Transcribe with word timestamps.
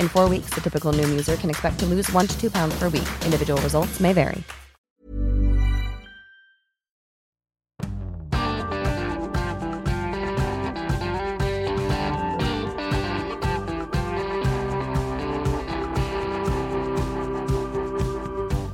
In 0.00 0.08
four 0.08 0.30
weeks, 0.30 0.54
the 0.54 0.60
typical 0.62 0.94
Noom 0.94 1.10
user 1.10 1.36
can 1.36 1.50
expect 1.50 1.78
to 1.80 1.86
lose 1.86 2.10
one 2.12 2.26
to 2.26 2.40
two 2.40 2.50
pounds 2.50 2.78
per 2.78 2.88
week. 2.88 3.08
Individual 3.26 3.60
results 3.60 4.00
may 4.00 4.14
vary. 4.14 4.42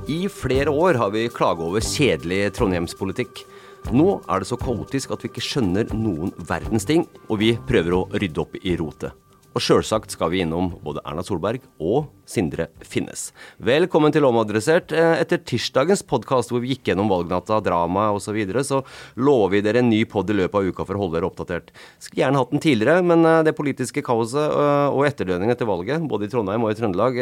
I 0.07 0.29
flere 0.29 0.69
år 0.69 0.93
har 0.93 1.09
vi 1.11 1.27
klaget 1.27 1.67
over 1.67 1.83
kjedelig 1.83 2.53
trondheimspolitikk. 2.55 3.43
Nå 3.91 4.21
er 4.23 4.39
det 4.39 4.47
så 4.47 4.55
kaotisk 4.59 5.11
at 5.11 5.23
vi 5.23 5.33
ikke 5.33 5.43
skjønner 5.43 5.91
noen 5.91 6.31
verdens 6.39 6.87
ting, 6.87 7.03
og 7.27 7.43
vi 7.43 7.57
prøver 7.67 7.99
å 7.99 8.05
rydde 8.15 8.45
opp 8.47 8.55
i 8.63 8.79
rotet. 8.79 9.26
Og 9.57 9.63
sjølsagt 9.63 10.13
skal 10.13 10.29
vi 10.29 10.43
innom 10.43 10.67
både 10.85 11.01
Erna 11.07 11.23
Solberg 11.25 11.63
og 11.81 12.11
Sindre 12.29 12.67
Finnes. 12.85 13.31
Velkommen 13.57 14.13
til 14.13 14.27
Omadressert. 14.27 14.91
Eh, 14.93 15.15
Etter 15.23 15.39
tirsdagens 15.41 16.03
podkast 16.05 16.51
hvor 16.53 16.61
vi 16.61 16.75
gikk 16.75 16.91
gjennom 16.91 17.09
valgnatta, 17.09 17.57
drama 17.65 18.11
osv., 18.13 18.27
så, 18.27 18.35
videre, 18.35 18.61
så 18.67 18.83
lover 19.17 19.55
vi 19.55 19.61
dere 19.65 19.81
en 19.81 19.89
ny 19.89 20.03
pod 20.11 20.29
i 20.29 20.35
løpet 20.37 20.59
av 20.59 20.67
uka 20.69 20.85
for 20.85 20.99
å 20.99 21.01
holde 21.01 21.17
dere 21.17 21.29
oppdatert. 21.31 21.71
Skulle 21.97 22.21
gjerne 22.21 22.43
hatt 22.43 22.53
den 22.53 22.61
tidligere, 22.67 23.05
men 23.07 23.25
eh, 23.25 23.39
det 23.47 23.55
politiske 23.57 24.05
kaoset 24.05 24.45
eh, 24.45 24.91
og 24.91 25.07
etterdønningene 25.09 25.57
etter 25.57 25.71
valget, 25.71 26.05
både 26.11 26.29
i 26.29 26.33
Trondheim 26.35 26.67
og 26.67 26.75
i 26.75 26.77
Trøndelag, 26.77 27.19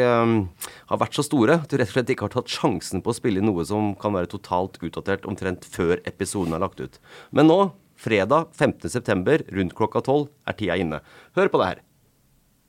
har 0.90 1.00
vært 1.00 1.16
så 1.16 1.24
store 1.24 1.60
at 1.62 1.72
du 1.72 1.78
rett 1.78 1.88
og 1.88 1.96
slett 1.96 2.12
ikke 2.12 2.28
har 2.28 2.36
tatt 2.36 2.52
sjansen 2.52 3.00
på 3.00 3.14
å 3.14 3.16
spille 3.16 3.44
noe 3.44 3.64
som 3.64 3.94
kan 3.96 4.12
være 4.18 4.34
totalt 4.34 4.76
utdatert 4.82 5.24
omtrent 5.30 5.64
før 5.64 6.04
episoden 6.04 6.58
er 6.58 6.66
lagt 6.66 6.84
ut. 6.84 7.00
Men 7.32 7.48
nå, 7.48 7.60
fredag 7.96 8.52
15.9. 8.52 9.46
rundt 9.56 9.78
klokka 9.78 10.04
tolv, 10.04 10.28
er 10.44 10.60
tida 10.60 10.76
inne. 10.76 11.04
Hør 11.38 11.54
på 11.54 11.62
det 11.62 11.72
her. 11.72 11.85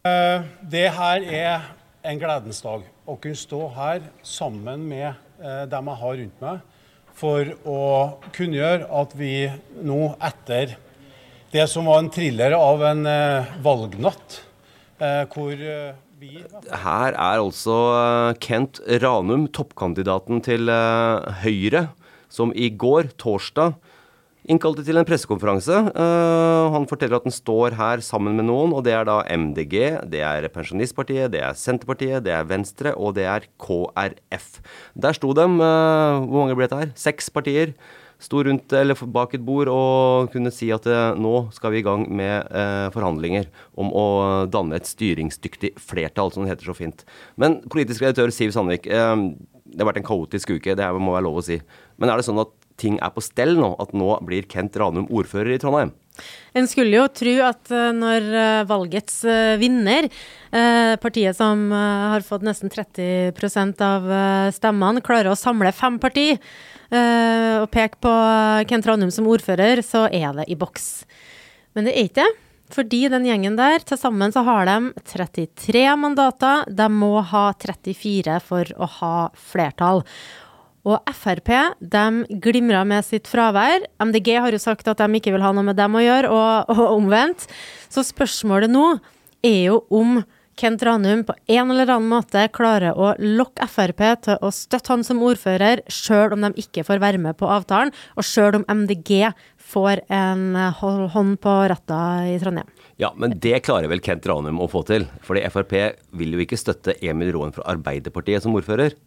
Eh, 0.07 0.44
Det 0.62 0.88
her 0.94 1.23
er 1.23 1.68
en 2.06 2.19
gledens 2.22 2.62
dag. 2.63 2.85
Å 3.07 3.16
kunne 3.22 3.40
stå 3.40 3.62
her 3.75 4.09
sammen 4.25 4.84
med 4.88 5.09
eh, 5.41 5.63
dem 5.69 5.91
jeg 5.91 6.01
har 6.01 6.18
rundt 6.22 6.44
meg, 6.44 6.66
for 7.18 7.53
å 7.66 7.79
kunngjøre 8.35 8.90
at 9.00 9.16
vi 9.18 9.47
nå, 9.81 10.01
etter 10.22 10.75
det 11.53 11.63
som 11.72 11.88
var 11.90 12.03
en 12.03 12.12
thriller 12.13 12.53
av 12.57 12.84
en 12.91 13.07
eh, 13.09 13.56
valgnatt, 13.66 14.44
hvor 15.29 15.59
vi 16.18 16.29
Her 16.41 17.13
er 17.13 17.38
altså 17.38 17.75
Kent 18.41 18.79
Ranum, 19.03 19.44
toppkandidaten 19.53 20.39
til 20.41 20.72
Høyre, 21.44 21.84
som 22.34 22.50
i 22.57 22.72
går, 22.74 23.12
torsdag, 23.22 23.75
innkalte 24.47 24.84
til 24.88 25.00
en 25.00 25.08
pressekonferanse. 25.08 25.75
Uh, 25.91 26.72
han 26.74 26.88
forteller 26.90 27.19
at 27.19 27.28
han 27.28 27.35
står 27.35 27.75
her 27.78 28.03
sammen 28.06 28.38
med 28.40 28.47
noen, 28.47 28.74
og 28.75 28.85
det 28.88 28.96
er 28.96 29.08
da 29.08 29.19
MDG, 29.28 29.78
det 30.12 30.24
er 30.24 30.47
Pensjonistpartiet, 30.53 31.31
det 31.35 31.44
er 31.44 31.59
Senterpartiet, 31.59 32.24
det 32.25 32.34
er 32.35 32.47
Venstre, 32.47 32.96
og 32.96 33.18
det 33.19 33.28
er 33.28 33.47
KrF. 33.62 34.50
Der 34.96 35.18
sto 35.18 35.34
dem, 35.38 35.59
uh, 35.62 36.24
hvor 36.24 36.46
mange 36.46 36.57
ble 36.59 36.69
det 36.72 36.84
her? 36.84 36.94
Seks 37.00 37.31
partier. 37.34 37.75
Sto 38.18 38.40
rundt 38.41 38.74
eller 38.74 38.97
bak 39.13 39.36
et 39.38 39.44
bord 39.46 39.69
og 39.69 40.31
kunne 40.34 40.50
si 40.50 40.72
at 40.74 40.88
eh, 40.90 41.19
nå 41.22 41.52
skal 41.53 41.69
vi 41.69 41.84
i 41.84 41.86
gang 41.86 42.07
med 42.09 42.50
forhandlinger 42.96 43.46
om 43.78 43.91
å 43.94 44.06
danne 44.50 44.80
et 44.80 44.90
styringsdyktig 44.90 45.75
flertall, 45.78 46.34
som 46.34 46.41
det 46.41 46.56
heter 46.56 46.72
så 46.72 46.74
fint. 46.80 47.03
Men 47.38 47.59
politisk 47.69 48.02
redaktør 48.02 48.34
Siv 48.34 48.56
Sandvik, 48.56 48.90
det 48.90 49.84
har 49.84 49.90
vært 49.91 50.02
en 50.02 50.07
kaotisk 50.07 50.56
uke, 50.56 50.74
det 50.74 50.90
må 50.97 51.13
være 51.13 51.28
lov 51.28 51.38
å 51.44 51.46
si. 51.46 51.59
Men 52.02 52.09
er 52.09 52.18
det 52.18 52.25
sånn 52.25 52.41
at 52.41 52.56
ting 52.79 52.99
er 53.03 53.13
på 53.13 53.23
stell 53.25 53.57
nå? 53.59 53.73
At 53.81 53.93
nå 53.97 54.11
blir 54.27 54.47
Kent 54.49 54.77
Ranum 54.79 55.09
ordfører 55.09 55.55
i 55.55 55.61
Trondheim? 55.61 55.93
En 56.57 56.65
skulle 56.69 56.97
jo 56.97 57.05
tro 57.13 57.33
at 57.45 57.69
eh, 57.73 57.91
når 57.93 58.29
eh, 58.41 58.63
valgets 58.69 59.19
eh, 59.27 59.57
vinner, 59.61 60.09
partiet 61.03 61.35
som 61.38 61.67
har 61.75 62.23
fått 62.25 62.45
nesten 62.47 62.71
30 62.71 63.35
av 63.83 64.05
stemmene, 64.55 65.03
klarer 65.03 65.33
å 65.33 65.38
samle 65.38 65.73
fem 65.75 65.97
parti 65.99 66.29
og 66.88 67.67
peke 67.67 67.99
på 68.01 68.13
Kent 68.71 68.88
Ranum 68.88 69.11
som 69.11 69.27
ordfører, 69.27 69.83
så 69.83 70.05
er 70.07 70.31
det 70.39 70.47
i 70.47 70.55
boks. 70.57 71.03
Men 71.75 71.85
det 71.85 71.97
er 71.97 72.07
ikke 72.07 72.23
det. 72.23 72.29
Fordi 72.73 73.01
den 73.11 73.27
gjengen 73.27 73.59
der, 73.59 73.83
til 73.83 73.99
sammen 73.99 74.33
så 74.33 74.41
har 74.47 74.67
de 74.67 74.91
33 75.07 75.83
mandater. 75.99 76.65
De 76.67 76.88
må 76.91 77.13
ha 77.23 77.45
34 77.59 78.39
for 78.47 78.71
å 78.75 78.89
ha 78.97 79.13
flertall. 79.35 80.03
Og 80.88 81.12
Frp 81.12 81.52
de 81.81 82.06
glimrer 82.44 82.88
med 82.88 83.03
sitt 83.06 83.28
fravær. 83.28 83.84
MDG 84.00 84.38
har 84.40 84.56
jo 84.56 84.62
sagt 84.62 84.88
at 84.88 85.03
de 85.03 85.20
ikke 85.20 85.36
vil 85.36 85.44
ha 85.44 85.52
noe 85.56 85.68
med 85.68 85.78
dem 85.80 86.00
å 86.00 86.03
gjøre, 86.03 86.31
og, 86.31 86.72
og 86.72 86.96
omvendt. 86.96 87.48
Så 87.92 88.06
spørsmålet 88.08 88.72
nå 88.72 88.94
er 89.46 89.62
jo 89.68 89.81
om 89.94 90.22
Kent 90.58 90.81
Ranum 90.81 91.22
på 91.22 91.36
en 91.53 91.70
eller 91.70 91.92
annen 91.94 92.09
måte 92.09 92.48
klarer 92.50 92.98
å 92.98 93.12
lokke 93.22 93.68
Frp 93.70 94.02
til 94.25 94.40
å 94.42 94.50
støtte 94.53 94.90
han 94.90 95.03
som 95.06 95.20
ordfører, 95.22 95.84
sjøl 95.92 96.34
om 96.34 96.48
de 96.48 96.64
ikke 96.64 96.86
får 96.88 97.02
være 97.04 97.22
med 97.22 97.38
på 97.38 97.50
avtalen, 97.52 97.94
og 98.18 98.25
sjøl 98.25 98.58
om 98.58 98.66
MDG 98.66 99.28
får 99.62 100.02
en 100.09 100.58
hånd 101.14 101.38
på 101.44 101.54
retta 101.69 102.00
i 102.31 102.40
Trondheim. 102.42 102.72
Ja, 102.98 103.12
men 103.14 103.36
det 103.38 103.59
klarer 103.68 103.92
vel 103.92 104.02
Kent 104.02 104.25
Ranum 104.25 104.64
å 104.64 104.69
få 104.72 104.81
til? 104.88 105.06
Fordi 105.28 105.46
Frp 105.54 105.75
vil 106.18 106.34
jo 106.34 106.42
ikke 106.42 106.58
støtte 106.58 106.98
Emil 107.06 107.36
Roen 107.36 107.54
fra 107.54 107.68
Arbeiderpartiet 107.75 108.48
som 108.48 108.58
ordfører. 108.58 108.98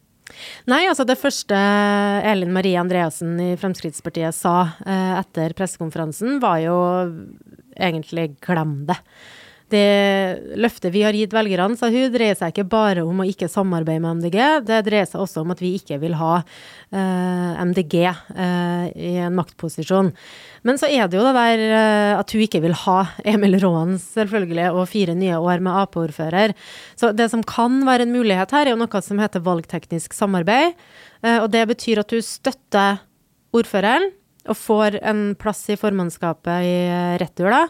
Nei, 0.71 0.85
altså 0.89 1.07
det 1.09 1.19
første 1.21 1.57
Elin 2.31 2.53
Marie 2.55 2.79
Andreassen 2.81 3.35
i 3.43 3.51
Fremskrittspartiet 3.61 4.37
sa 4.37 4.55
eh, 4.87 5.13
etter 5.21 5.55
pressekonferansen, 5.59 6.39
var 6.43 6.61
jo 6.65 6.79
egentlig 7.77 8.35
glem 8.45 8.83
det. 8.91 8.99
Det 9.71 10.59
løftet 10.59 10.91
vi 10.95 11.05
har 11.07 11.15
gitt 11.15 11.35
velgerne, 11.35 11.77
sa 11.79 11.91
hun, 11.93 12.11
dreier 12.11 12.35
seg 12.39 12.51
ikke 12.51 12.67
bare 12.71 13.05
om 13.07 13.23
å 13.23 13.27
ikke 13.29 13.49
samarbeide 13.51 14.03
med 14.03 14.19
MDG, 14.19 14.39
det 14.67 14.81
dreier 14.89 15.07
seg 15.07 15.23
også 15.23 15.45
om 15.45 15.53
at 15.55 15.63
vi 15.63 15.77
ikke 15.79 16.01
vil 16.03 16.17
ha 16.19 16.41
eh, 16.41 17.61
MDG 17.71 17.97
eh, 18.03 18.87
i 18.99 19.13
en 19.23 19.37
maktposisjon. 19.39 20.11
Men 20.67 20.81
så 20.81 20.91
er 20.91 21.07
det 21.07 21.21
jo 21.21 21.25
det 21.29 21.35
der 21.37 21.65
eh, 21.69 22.15
at 22.19 22.35
hun 22.35 22.45
ikke 22.45 22.63
vil 22.65 22.77
ha 22.83 22.99
Emil 23.23 23.59
Raan, 23.63 23.97
selvfølgelig, 24.03 24.71
og 24.75 24.91
fire 24.91 25.15
nye 25.19 25.39
år 25.39 25.63
med 25.63 25.83
Ap-ordfører. 25.85 26.57
Så 26.99 27.15
det 27.17 27.31
som 27.33 27.45
kan 27.47 27.81
være 27.87 28.09
en 28.09 28.17
mulighet 28.17 28.57
her, 28.57 28.67
er 28.67 28.75
jo 28.75 28.83
noe 28.83 29.05
som 29.07 29.23
heter 29.23 29.45
valgteknisk 29.47 30.17
samarbeid. 30.17 30.75
Eh, 31.23 31.39
og 31.39 31.51
det 31.55 31.67
betyr 31.71 32.03
at 32.03 32.11
du 32.11 32.19
støtter 32.25 33.05
ordføreren 33.57 34.11
og 34.51 34.59
får 34.59 34.99
en 35.07 35.23
plass 35.39 35.63
i 35.71 35.79
formannskapet 35.79 36.67
i 36.67 36.77
retur, 37.23 37.51
da, 37.53 37.63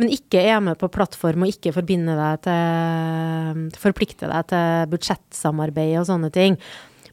men 0.00 0.12
ikke 0.12 0.40
er 0.42 0.62
med 0.64 0.78
på 0.80 0.90
plattform 0.92 1.44
og 1.44 1.52
ikke 1.52 1.74
forbinder 1.76 2.18
deg 2.18 2.46
til 2.48 3.80
Forplikter 3.82 4.32
deg 4.32 4.48
til 4.50 4.88
budsjettsamarbeid 4.92 5.98
og 6.00 6.08
sånne 6.08 6.32
ting. 6.34 6.56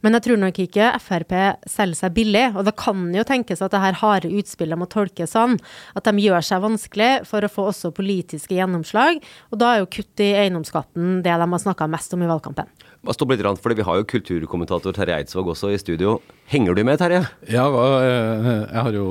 Men 0.03 0.15
jeg 0.15 0.25
tror 0.25 0.39
nok 0.41 0.59
ikke 0.63 0.91
Frp 1.03 1.35
selger 1.69 1.99
seg 1.99 2.15
billig. 2.15 2.45
Og 2.55 2.65
det 2.67 2.75
kan 2.79 3.07
jo 3.15 3.25
tenkes 3.27 3.63
at 3.65 3.73
det 3.75 3.83
her 3.83 3.99
harde 4.01 4.31
utspillet 4.31 4.79
må 4.79 4.87
tolkes 4.91 5.35
sånn 5.35 5.57
at 5.97 6.07
de 6.07 6.25
gjør 6.25 6.45
seg 6.45 6.63
vanskelig 6.63 7.11
for 7.29 7.45
å 7.45 7.51
få 7.51 7.69
også 7.71 7.93
politiske 7.95 8.57
gjennomslag. 8.57 9.21
Og 9.51 9.61
da 9.61 9.73
er 9.73 9.83
jo 9.83 9.91
kutt 9.99 10.23
i 10.23 10.31
eiendomsskatten 10.45 11.19
det 11.25 11.35
de 11.35 11.49
har 11.51 11.65
snakka 11.65 11.89
mest 11.91 12.15
om 12.15 12.23
i 12.23 12.29
valgkampen. 12.29 12.69
Bare 12.99 13.15
stopp 13.15 13.31
litt, 13.31 13.43
fordi 13.63 13.79
Vi 13.79 13.85
har 13.87 13.95
jo 13.95 14.07
kulturkommentator 14.11 14.91
Terje 14.91 15.15
Eidsvåg 15.15 15.53
også 15.53 15.69
i 15.71 15.79
studio. 15.79 16.17
Henger 16.51 16.75
du 16.75 16.83
med, 16.83 16.99
Terje? 16.99 17.21
Ja, 17.47 17.63
jeg 17.71 18.81
har 18.83 18.91
jo 18.91 19.05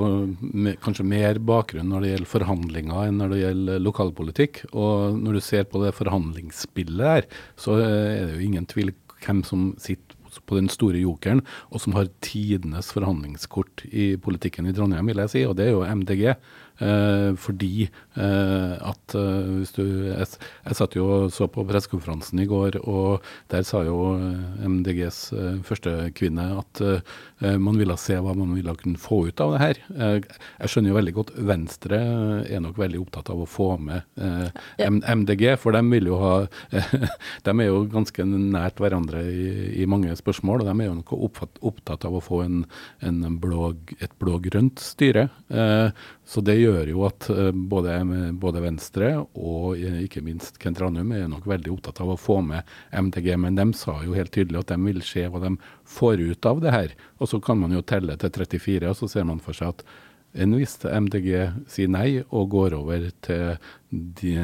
kanskje 0.84 1.06
mer 1.08 1.40
bakgrunn 1.40 1.88
når 1.88 2.04
det 2.04 2.10
gjelder 2.12 2.32
forhandlinger 2.34 3.08
enn 3.08 3.20
når 3.22 3.32
det 3.32 3.40
gjelder 3.40 3.80
lokalpolitikk. 3.86 4.64
Og 4.74 5.16
når 5.16 5.38
du 5.38 5.40
ser 5.40 5.64
på 5.64 5.80
det 5.84 5.94
forhandlingsspillet 5.96 7.14
her, 7.14 7.28
så 7.56 7.78
er 7.80 8.26
det 8.26 8.36
jo 8.36 8.44
ingen 8.50 8.68
tvil 8.68 8.92
hvem 9.24 9.42
som 9.46 9.72
sitter 9.80 10.07
på 10.46 10.58
den 10.58 10.68
store 10.72 11.00
jokeren, 11.02 11.42
og 11.72 11.82
som 11.84 11.96
har 11.96 12.10
tidenes 12.24 12.92
forhandlingskort 12.94 13.84
i 13.88 14.16
politikken 14.20 14.68
i 14.68 14.74
Trondheim, 14.76 15.08
vil 15.10 15.22
jeg 15.24 15.34
si, 15.34 15.44
og 15.48 15.56
det 15.58 15.68
er 15.68 15.76
jo 15.76 15.86
MDG. 15.86 16.34
Eh, 16.78 17.32
fordi 17.34 17.88
eh, 18.14 18.74
at 18.78 19.14
eh, 19.18 19.46
hvis 19.58 19.72
du 19.74 19.82
Jeg, 19.82 20.26
jeg 20.62 20.76
satt 20.78 20.94
jo 20.94 21.06
og 21.08 21.32
så 21.34 21.48
på 21.50 21.64
pressekonferansen 21.66 22.38
i 22.38 22.46
går, 22.46 22.78
og 22.86 23.24
der 23.50 23.64
sa 23.66 23.80
jo 23.86 24.14
MDGs 24.62 25.18
første 25.66 26.10
kvinne 26.16 26.44
at 26.60 26.80
man 27.40 27.78
ville 27.78 27.94
se 28.00 28.16
hva 28.20 28.34
man 28.36 28.52
ville 28.56 28.74
kunne 28.78 29.00
få 29.00 29.20
ut 29.28 29.40
av 29.40 29.54
det 29.54 29.60
her. 29.62 29.80
jeg 30.58 30.70
skjønner 30.70 30.90
jo 30.90 30.96
veldig 30.98 31.14
godt 31.16 31.32
Venstre 31.48 31.98
er 32.44 32.62
nok 32.62 32.78
veldig 32.80 33.00
opptatt 33.00 33.30
av 33.32 33.42
å 33.42 33.48
få 33.48 33.68
med 33.80 34.04
MDG, 34.78 35.44
for 35.60 35.76
de 35.76 35.82
vil 35.92 36.10
jo 36.10 36.18
ha 36.20 36.34
De 37.46 37.54
er 37.54 37.70
jo 37.70 37.84
ganske 37.90 38.26
nært 38.28 38.82
hverandre 38.82 39.22
i, 39.24 39.48
i 39.82 39.88
mange 39.90 40.14
spørsmål, 40.18 40.62
og 40.62 40.70
de 40.70 40.76
er 40.76 40.90
jo 40.90 40.98
nok 40.98 41.14
opptatt 41.70 42.06
av 42.08 42.18
å 42.18 42.24
få 42.24 42.42
en, 42.44 42.62
en 43.06 43.38
blå, 43.40 43.72
et 43.98 44.14
blå-grønt 44.20 44.82
styre. 44.82 45.28
Så 46.28 46.42
det 46.44 46.58
gjør 46.60 46.90
jo 46.90 47.04
at 47.08 47.28
eh, 47.32 47.52
både, 47.52 47.94
både, 48.36 48.60
Venstre 48.60 49.14
og 49.22 49.78
eh, 49.80 50.02
ikke 50.04 50.20
minst 50.26 50.58
Kent 50.60 50.82
Ranum 50.82 51.14
er 51.16 51.24
nok 51.30 51.46
veldig 51.48 51.72
opptatt 51.72 52.02
av 52.04 52.12
å 52.12 52.18
få 52.20 52.42
med 52.44 52.68
MDG, 52.92 53.30
men 53.40 53.56
de 53.56 53.64
sa 53.78 53.96
jo 54.04 54.16
helt 54.16 54.34
tydelig 54.34 54.60
at 54.60 54.74
de 54.74 54.76
vil 54.82 55.00
se 55.06 55.24
hva 55.24 55.40
de 55.46 55.54
får 55.88 56.20
ut 56.20 56.50
av 56.50 56.60
det 56.60 56.74
her. 56.74 56.92
Og 57.16 57.32
så 57.32 57.40
kan 57.40 57.56
man 57.62 57.72
jo 57.72 57.80
telle 57.80 58.18
til 58.20 58.34
34, 58.34 58.92
og 58.92 59.00
så 59.00 59.08
ser 59.08 59.24
man 59.30 59.40
for 59.40 59.56
seg 59.56 59.72
at 59.72 59.86
enn 60.36 60.52
hvis 60.52 60.76
MDG 60.84 61.30
sier 61.72 61.88
nei 61.88 62.20
og 62.20 62.50
går 62.52 62.76
over 62.76 63.08
til 63.24 63.56
de, 63.88 64.34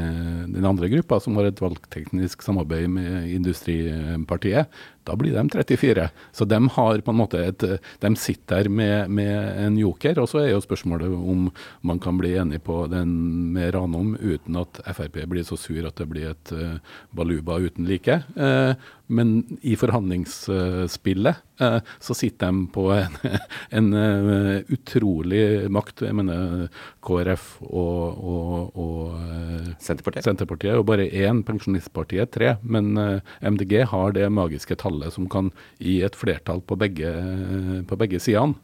den 0.49 0.65
andre 0.65 0.89
gruppa, 0.89 1.19
som 1.21 1.37
har 1.37 1.51
et 1.51 1.61
valgteknisk 1.61 2.43
samarbeid 2.47 2.89
med 2.89 3.29
Industripartiet, 3.29 4.73
da 5.05 5.17
blir 5.17 5.37
de 5.37 5.49
34. 5.53 6.09
Så 6.33 6.45
de 6.49 6.61
har 6.77 7.05
på 7.05 7.13
en 7.13 7.21
måte 7.21 7.45
et, 7.45 7.65
de 8.01 8.17
sitter 8.17 8.55
der 8.55 8.69
med, 8.69 9.11
med, 9.11 9.37
en 9.67 9.79
joker. 9.79 10.19
Og 10.23 10.31
så 10.31 10.43
er 10.43 10.53
jo 10.53 10.63
spørsmålet 10.65 11.13
om 11.13 11.49
man 11.87 12.01
kan 12.03 12.19
bli 12.21 12.35
enig 12.41 12.63
på 12.65 12.85
den 12.93 13.15
med 13.55 13.75
Ranum 13.75 14.15
uten 14.21 14.59
at 14.61 14.81
Frp 14.95 15.23
blir 15.31 15.47
så 15.47 15.59
sur 15.61 15.87
at 15.87 15.99
det 15.99 16.09
blir 16.11 16.31
et 16.33 16.53
uh, 16.55 16.77
baluba 17.15 17.59
uten 17.63 17.89
like. 17.89 18.21
Uh, 18.37 18.75
men 19.07 19.35
i 19.63 19.75
forhandlingsspillet 19.77 21.43
uh, 21.61 21.81
så 22.01 22.17
sitter 22.17 22.53
de 22.53 22.67
på 22.75 22.89
en, 22.95 23.19
en 23.79 23.91
utrolig 24.73 25.71
makt. 25.73 26.07
Jeg 26.09 26.19
mener 26.21 26.69
KrF 27.05 27.45
og, 27.67 28.25
og, 28.25 28.79
og 28.81 29.75
Senterpartiet. 29.83 30.27
Senterpartiet 30.27 30.73
er 30.73 30.79
jo 30.79 30.87
bare 30.87 31.07
én, 31.09 31.43
Pensjonistpartiet 31.47 32.33
tre. 32.35 32.55
Men 32.63 32.95
uh, 32.99 33.35
MDG 33.45 33.85
har 33.91 34.15
det 34.17 34.31
magiske 34.33 34.77
tallet 34.81 35.15
som 35.15 35.29
kan 35.31 35.51
gi 35.83 35.99
et 36.07 36.17
flertall 36.19 36.63
på 36.65 36.79
begge, 36.81 37.13
på 37.89 37.99
begge 38.01 38.21
sidene. 38.23 38.57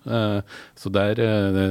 Så 0.78 0.90
der, 0.92 1.20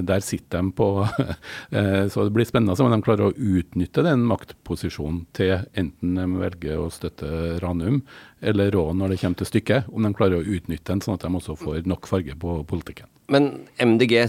der, 0.05 0.23
sitter 0.23 0.61
de 0.61 0.71
på 0.75 0.87
Så 2.13 2.25
det 2.25 2.33
blir 2.35 2.47
spennende 2.47 2.77
om 2.83 2.93
de 2.93 3.01
klarer 3.03 3.29
å 3.29 3.33
utnytte 3.33 4.03
den 4.05 4.25
maktposisjonen 4.29 5.23
til 5.35 5.65
enten 5.77 6.17
de 6.17 6.27
velger 6.39 6.79
å 6.79 6.89
støtte 6.93 7.59
Ranum 7.63 8.01
eller 8.41 8.71
Rå 8.71 8.89
når 8.95 9.13
det 9.13 9.21
kommer 9.21 9.41
til 9.41 9.49
stykket. 9.49 9.89
Om 9.91 10.07
de 10.07 10.15
klarer 10.17 10.39
å 10.39 10.57
utnytte 10.57 10.91
den 10.91 11.03
sånn 11.03 11.17
at 11.17 11.25
de 11.25 11.33
også 11.41 11.57
får 11.59 11.87
nok 11.89 12.09
farge 12.09 12.35
på 12.39 12.59
politikken. 12.69 13.09
Men 13.29 13.51
MDG 13.77 14.25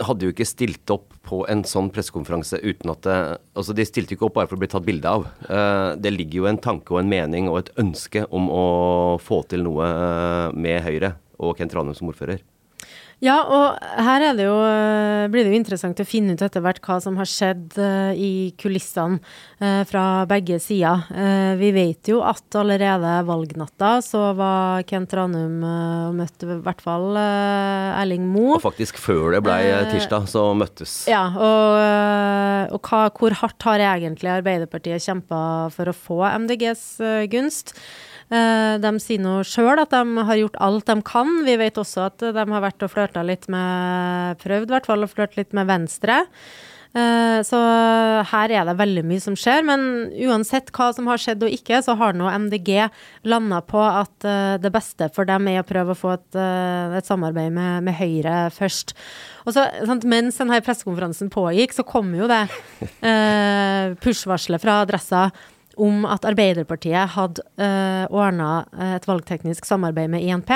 hadde 0.00 0.26
jo 0.26 0.32
ikke 0.32 0.46
stilt 0.48 0.92
opp 0.94 1.12
på 1.26 1.42
en 1.50 1.62
sånn 1.68 1.90
pressekonferanse 1.92 2.60
uten 2.62 2.92
at 2.92 3.02
det, 3.06 3.16
altså 3.58 3.74
De 3.76 3.86
stilte 3.86 4.16
ikke 4.16 4.26
opp 4.28 4.36
bare 4.38 4.50
for 4.50 4.58
å 4.58 4.62
bli 4.62 4.70
tatt 4.72 4.86
bilde 4.86 5.10
av. 5.10 5.26
Eh, 5.48 5.90
det 6.02 6.14
ligger 6.14 6.42
jo 6.42 6.48
en 6.50 6.62
tanke 6.62 6.94
og 6.94 7.02
en 7.02 7.12
mening 7.12 7.50
og 7.50 7.60
et 7.60 7.72
ønske 7.82 8.24
om 8.30 8.48
å 8.52 8.64
få 9.22 9.42
til 9.50 9.66
noe 9.66 9.88
eh, 9.88 10.56
med 10.56 10.82
Høyre 10.86 11.14
og 11.42 11.58
Kent 11.58 11.76
Ranum 11.76 11.96
som 11.98 12.10
ordfører. 12.12 12.42
Ja, 13.22 13.36
og 13.46 13.78
her 14.02 14.24
det 14.34 14.48
jo, 14.48 14.56
eh, 14.66 15.28
blir 15.30 15.46
det 15.46 15.52
jo 15.52 15.58
interessant 15.60 16.00
å 16.02 16.06
finne 16.06 16.34
ut 16.34 16.42
etter 16.42 16.62
hvert 16.64 16.80
hva 16.82 16.96
som 17.02 17.14
har 17.20 17.28
skjedd 17.30 17.76
uh, 17.78 18.10
i 18.18 18.50
kulissene 18.58 19.20
uh, 19.62 19.82
fra 19.86 20.24
begge 20.26 20.58
sider. 20.62 21.06
Vi 21.58 21.70
vet 21.74 22.10
jo 22.10 22.18
at 22.26 22.56
allerede 22.58 23.12
valgnatta 23.28 23.94
så 24.02 24.32
var 24.38 24.82
Kent 24.88 25.14
Ranum 25.14 25.62
og 25.62 26.16
møtte 26.18 26.48
i 26.48 26.58
hvert 26.64 26.82
fall 26.82 27.14
Erling 27.18 28.24
Moe. 28.26 28.56
Og 28.56 28.64
faktisk 28.64 28.98
før 29.00 29.36
det 29.36 29.42
ble 29.46 29.58
tirsdag, 29.92 30.26
så 30.30 30.48
møttes. 30.58 30.96
Ja, 31.10 31.24
og, 31.30 32.74
og 32.74 32.88
hva, 32.88 33.04
hvor 33.14 33.36
hardt 33.42 33.68
har 33.68 33.84
egentlig 33.92 34.32
Arbeiderpartiet 34.34 35.04
kjempa 35.04 35.42
for 35.74 35.92
å 35.92 35.96
få 35.96 36.24
MDGs 36.42 36.86
gunst? 37.30 37.76
Eh, 38.32 38.74
de 38.80 38.92
sier 39.02 39.20
nå 39.20 39.40
sjøl 39.44 39.82
at 39.82 39.92
de 39.92 40.26
har 40.28 40.40
gjort 40.40 40.60
alt 40.64 40.88
de 40.88 40.98
kan. 41.04 41.32
Vi 41.44 41.56
vet 41.60 41.80
også 41.80 42.08
at 42.08 42.28
de 42.32 42.44
har 42.54 42.64
vært 42.64 42.84
og 42.84 42.92
flørta 42.94 43.24
litt 43.26 43.48
med 43.52 44.40
Prøvd 44.42 44.72
hvert 44.72 44.88
fall 44.88 45.04
å 45.04 45.10
flørte 45.10 45.42
litt 45.42 45.52
med 45.56 45.68
Venstre. 45.68 46.22
Eh, 46.92 47.38
så 47.48 47.58
her 48.28 48.52
er 48.52 48.66
det 48.68 48.74
veldig 48.76 49.02
mye 49.08 49.20
som 49.24 49.36
skjer. 49.38 49.64
Men 49.68 49.84
uansett 50.28 50.72
hva 50.72 50.90
som 50.96 51.08
har 51.12 51.20
skjedd 51.20 51.44
og 51.44 51.52
ikke, 51.52 51.82
så 51.84 51.96
har 52.00 52.16
nå 52.16 52.28
MDG 52.46 52.72
landa 53.28 53.62
på 53.64 53.80
at 53.84 54.28
eh, 54.28 54.56
det 54.62 54.72
beste 54.72 55.08
for 55.12 55.28
dem 55.28 55.48
er 55.52 55.60
å 55.60 55.68
prøve 55.68 55.92
å 55.92 55.98
få 55.98 56.16
et, 56.16 56.40
et 56.98 57.08
samarbeid 57.08 57.52
med, 57.52 57.84
med, 57.88 57.96
Høyre 58.00 58.46
først. 58.54 58.96
Og 59.44 59.56
så, 59.56 59.66
sant, 59.88 60.08
Mens 60.08 60.40
denne 60.40 60.60
pressekonferansen 60.64 61.32
pågikk, 61.32 61.76
så 61.76 61.84
kom 61.84 62.12
jo 62.16 62.28
det 62.30 62.44
eh, 63.04 63.92
push-varselet 64.00 64.62
fra 64.62 64.82
Adressa 64.86 65.28
om 65.80 66.06
at 66.08 66.26
Arbeiderpartiet 66.28 67.14
hadde 67.14 67.44
uh, 67.60 67.64
eh, 67.64 68.04
ordna 68.12 68.64
eh, 68.76 68.96
et 68.98 69.06
valgteknisk 69.08 69.66
samarbeid 69.68 70.10
med 70.12 70.24
INP, 70.26 70.52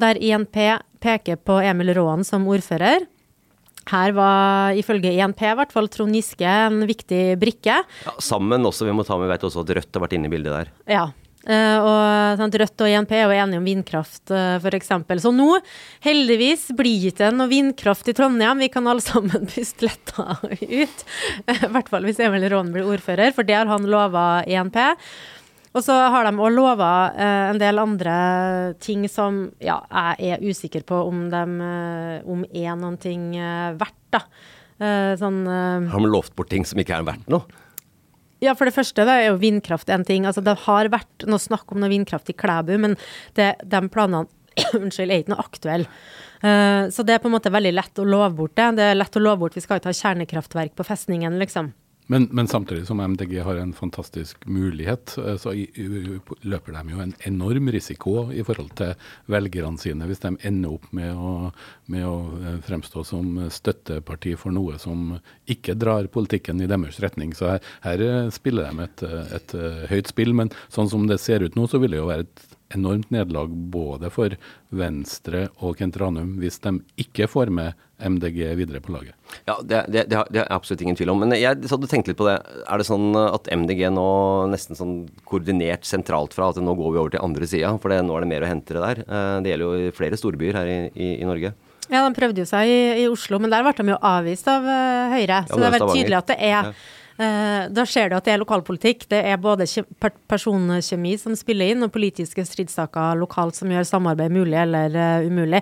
der 0.00 0.20
INP 0.20 0.58
peker 1.00 1.40
på 1.40 1.60
Emil 1.64 1.94
Raaen 1.96 2.26
som 2.26 2.48
ordfører. 2.50 3.06
Her 3.90 4.12
var 4.14 4.76
ifølge 4.78 5.14
INP 5.16 5.40
i 5.42 5.54
hvert 5.58 5.72
fall 5.74 5.88
Trond 5.90 6.14
Giske 6.14 6.46
en 6.46 6.84
viktig 6.86 7.38
brikke. 7.40 7.80
Ja, 8.06 8.14
sammen 8.22 8.66
også, 8.68 8.86
vi 8.86 8.94
må 8.94 9.06
ta 9.06 9.16
med, 9.18 9.30
vet 9.32 9.46
også 9.48 9.64
at 9.64 9.72
Rødt 9.78 9.96
har 9.96 10.04
vært 10.04 10.18
inne 10.18 10.30
i 10.30 10.34
bildet 10.34 10.52
der. 10.52 10.72
Ja, 10.90 11.06
og 11.80 12.36
sant, 12.36 12.56
Rødt 12.60 12.82
og 12.84 12.90
INP 12.90 13.14
er 13.16 13.22
jo 13.24 13.32
enige 13.32 13.60
om 13.62 13.64
vindkraft, 13.64 14.22
uh, 14.28 14.58
eh, 14.58 14.60
f.eks. 14.60 14.90
Så 15.24 15.32
nå, 15.32 15.48
heldigvis, 16.04 16.66
blir 16.76 17.14
det 17.16 17.30
noe 17.32 17.48
vindkraft 17.48 18.10
i 18.12 18.14
Trondheim. 18.16 18.60
Vi 18.60 18.68
kan 18.72 18.88
alle 18.90 19.04
sammen 19.10 19.48
puste 19.48 19.88
letta 19.88 20.36
ut. 20.44 21.04
I 21.48 21.72
hvert 21.72 21.88
fall 21.92 22.08
hvis 22.08 22.20
Emil 22.20 22.44
Rån 22.52 22.72
blir 22.74 22.88
ordfører, 22.92 23.32
for 23.36 23.48
det 23.48 23.56
har 23.56 23.70
han 23.72 23.88
lova 23.88 24.42
INP. 24.44 24.76
Og 25.70 25.84
så 25.86 25.94
har 26.12 26.26
de 26.26 26.34
òg 26.34 26.52
lova 26.52 26.92
eh, 27.14 27.48
en 27.54 27.60
del 27.62 27.78
andre 27.78 28.14
ting 28.82 29.06
som 29.08 29.46
ja, 29.62 29.78
jeg 30.18 30.34
er 30.34 30.44
usikker 30.44 30.84
på 30.84 30.98
om 31.06 31.28
de 31.30 31.44
om 32.26 32.42
er 32.50 32.74
noen 32.76 32.98
ting 33.00 33.30
verdt, 33.78 34.00
da. 34.10 34.24
sånn 35.20 35.44
Har 35.46 36.02
de 36.02 36.10
lovt 36.10 36.34
bort 36.36 36.50
ting 36.50 36.66
som 36.66 36.80
ikke 36.82 36.98
er 36.98 37.06
verdt 37.06 37.30
noe? 37.30 37.46
Ja, 38.40 38.54
for 38.56 38.68
det 38.68 38.74
første 38.76 39.04
da, 39.04 39.18
er 39.20 39.30
jo 39.30 39.40
vindkraft 39.40 39.90
en 39.92 40.04
ting. 40.08 40.26
Altså, 40.28 40.42
det 40.44 40.56
har 40.64 40.88
vært 40.92 41.26
noe 41.28 41.40
snakk 41.42 41.72
om 41.72 41.82
noe 41.82 41.92
vindkraft 41.92 42.32
i 42.32 42.36
Klæbu, 42.36 42.72
men 42.80 42.96
det, 43.36 43.52
de 43.68 43.82
planene 43.92 44.26
unnskyld, 44.80 45.12
er 45.12 45.22
ikke 45.22 45.34
noe 45.34 45.44
aktuelle. 45.44 46.00
Uh, 46.40 46.88
så 46.88 47.04
det 47.04 47.18
er 47.18 47.20
på 47.20 47.28
en 47.28 47.36
måte 47.36 47.52
veldig 47.52 47.74
lett 47.76 48.00
å 48.00 48.06
love 48.08 48.32
bort 48.38 48.56
det. 48.56 48.70
Det 48.78 48.88
er 48.88 48.96
lett 48.96 49.20
å 49.20 49.22
love 49.22 49.42
bort, 49.44 49.58
vi 49.58 49.64
skal 49.64 49.80
ikke 49.80 49.92
ha 49.92 50.00
kjernekraftverk 50.00 50.76
på 50.78 50.88
festningen, 50.88 51.36
liksom. 51.42 51.74
Men, 52.10 52.26
men, 52.34 52.48
samtidig 52.50 52.88
som 52.88 53.00
MDG 53.00 53.36
har 53.46 53.56
en 53.56 53.72
fantastisk 53.72 54.46
mulighet, 54.50 55.14
eh, 55.18 55.36
så 55.38 55.52
løper 56.42 56.74
de 56.74 56.90
jo 56.90 57.02
en 57.04 57.14
enorm 57.28 57.70
risiko 57.70 58.24
i 58.34 58.42
forhold 58.42 58.72
til 58.80 58.96
velgerne 59.30 59.78
sine 59.78 60.08
hvis 60.10 60.24
de 60.24 60.32
ender 60.48 60.74
opp 60.74 60.88
med 60.96 61.14
å, 61.14 61.52
med 61.86 62.08
å 62.08 62.16
eh, 62.40 62.58
fremstå 62.66 63.04
som 63.06 63.38
støtteparti 63.54 64.34
for 64.40 64.50
noe 64.56 64.80
som 64.82 65.20
ikke 65.46 65.78
drar 65.78 66.10
politikken 66.10 66.58
i 66.58 66.68
deres 66.70 66.98
retning. 67.04 67.30
Så 67.38 67.52
her, 67.52 67.70
her 67.86 68.02
spiller 68.34 68.66
de 68.66 68.88
et, 68.88 69.06
et, 69.38 69.58
høyt 69.94 70.10
spill, 70.10 70.34
men 70.34 70.50
sånn 70.66 70.90
som 70.90 71.06
det 71.06 71.22
ser 71.22 71.46
ut 71.46 71.54
nå, 71.54 71.70
så 71.70 71.78
vil 71.78 71.94
det 71.94 72.02
jo 72.02 72.10
være 72.10 72.26
et 72.26 72.48
enormt 72.74 73.10
nederlag 73.10 73.52
både 73.72 74.10
for 74.14 74.34
Venstre 74.70 75.48
og 75.58 75.78
Kent 75.80 75.98
Ranum 76.00 76.36
hvis 76.40 76.60
de 76.62 76.76
ikke 77.02 77.28
får 77.30 77.50
med 77.54 77.78
MDG 78.00 78.38
videre 78.56 78.80
på 78.80 78.94
laget. 78.94 79.14
Ja, 79.44 79.58
det, 79.62 79.84
det, 79.92 80.06
det, 80.10 80.16
har, 80.16 80.28
det 80.32 80.42
er 80.42 80.52
absolutt 80.54 80.82
ingen 80.84 80.96
tvil 80.96 81.12
om. 81.12 81.20
Men 81.20 81.34
jeg 81.36 81.58
hadde 81.68 81.90
tenkt 81.90 82.08
litt 82.08 82.18
på 82.18 82.28
det. 82.28 82.38
Er 82.64 82.80
det 82.80 82.86
sånn 82.88 83.10
at 83.20 83.50
MDG 83.52 83.90
nå 83.92 84.06
nesten 84.52 84.78
sånn 84.78 84.94
koordinert 85.28 85.84
sentralt 85.88 86.36
fra 86.36 86.48
at 86.50 86.60
nå 86.62 86.76
går 86.78 86.94
vi 86.94 87.02
over 87.02 87.14
til 87.14 87.24
andre 87.24 87.50
sida? 87.50 87.74
For 87.82 87.92
nå 87.92 88.16
er 88.16 88.24
det 88.24 88.30
mer 88.30 88.46
å 88.46 88.52
hente 88.52 88.76
det 88.76 88.84
der. 88.86 89.02
Eh, 89.04 89.34
det 89.44 89.52
gjelder 89.52 89.84
jo 89.84 89.98
flere 89.98 90.20
storbyer 90.20 90.60
her 90.62 90.70
i, 90.70 90.78
i, 90.94 91.10
i 91.18 91.28
Norge. 91.28 91.52
Ja, 91.90 92.04
de 92.06 92.14
prøvde 92.14 92.44
jo 92.44 92.46
seg 92.46 92.70
i, 92.70 92.80
i, 93.02 93.06
Oslo, 93.10 93.40
men 93.42 93.50
der 93.52 93.66
ble 93.66 93.74
de 93.74 93.92
jo 93.92 93.98
avvist 93.98 94.48
av 94.50 94.64
uh, 94.64 95.10
Høyre. 95.10 95.42
Så 95.48 95.56
ja, 95.56 95.60
det 95.60 95.66
er 95.66 95.76
veldig 95.76 95.94
tydelig 95.96 96.18
at 96.20 96.30
det 96.30 96.36
er 96.38 96.54
ja. 96.54 96.74
Uh, 97.20 97.68
da 97.68 97.84
ser 97.84 98.08
du 98.08 98.16
at 98.16 98.24
det 98.24 98.32
er 98.32 98.40
lokalpolitikk. 98.40 99.04
Det 99.12 99.18
er 99.28 99.40
både 99.40 99.66
personkjemi 100.30 101.16
som 101.20 101.36
spiller 101.36 101.74
inn, 101.74 101.84
og 101.84 101.92
politiske 101.92 102.46
stridssaker 102.48 103.18
lokalt 103.20 103.58
som 103.58 103.72
gjør 103.72 103.88
samarbeid 103.88 104.32
mulig 104.32 104.56
eller 104.62 104.96
uh, 104.96 105.26
umulig. 105.28 105.60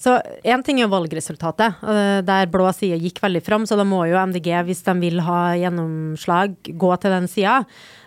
Så 0.00 0.16
én 0.48 0.62
ting 0.64 0.80
er 0.80 0.88
valgresultatet, 0.88 1.82
uh, 1.84 2.20
der 2.24 2.48
blå 2.52 2.70
side 2.72 2.96
gikk 3.02 3.20
veldig 3.20 3.42
fram, 3.44 3.66
så 3.68 3.76
da 3.76 3.84
må 3.84 4.06
jo 4.08 4.16
MDG, 4.16 4.48
hvis 4.64 4.84
de 4.86 4.96
vil 5.02 5.20
ha 5.26 5.40
gjennomslag, 5.60 6.56
gå 6.80 6.92
til 7.02 7.18
den 7.18 7.28
sida. 7.28 7.58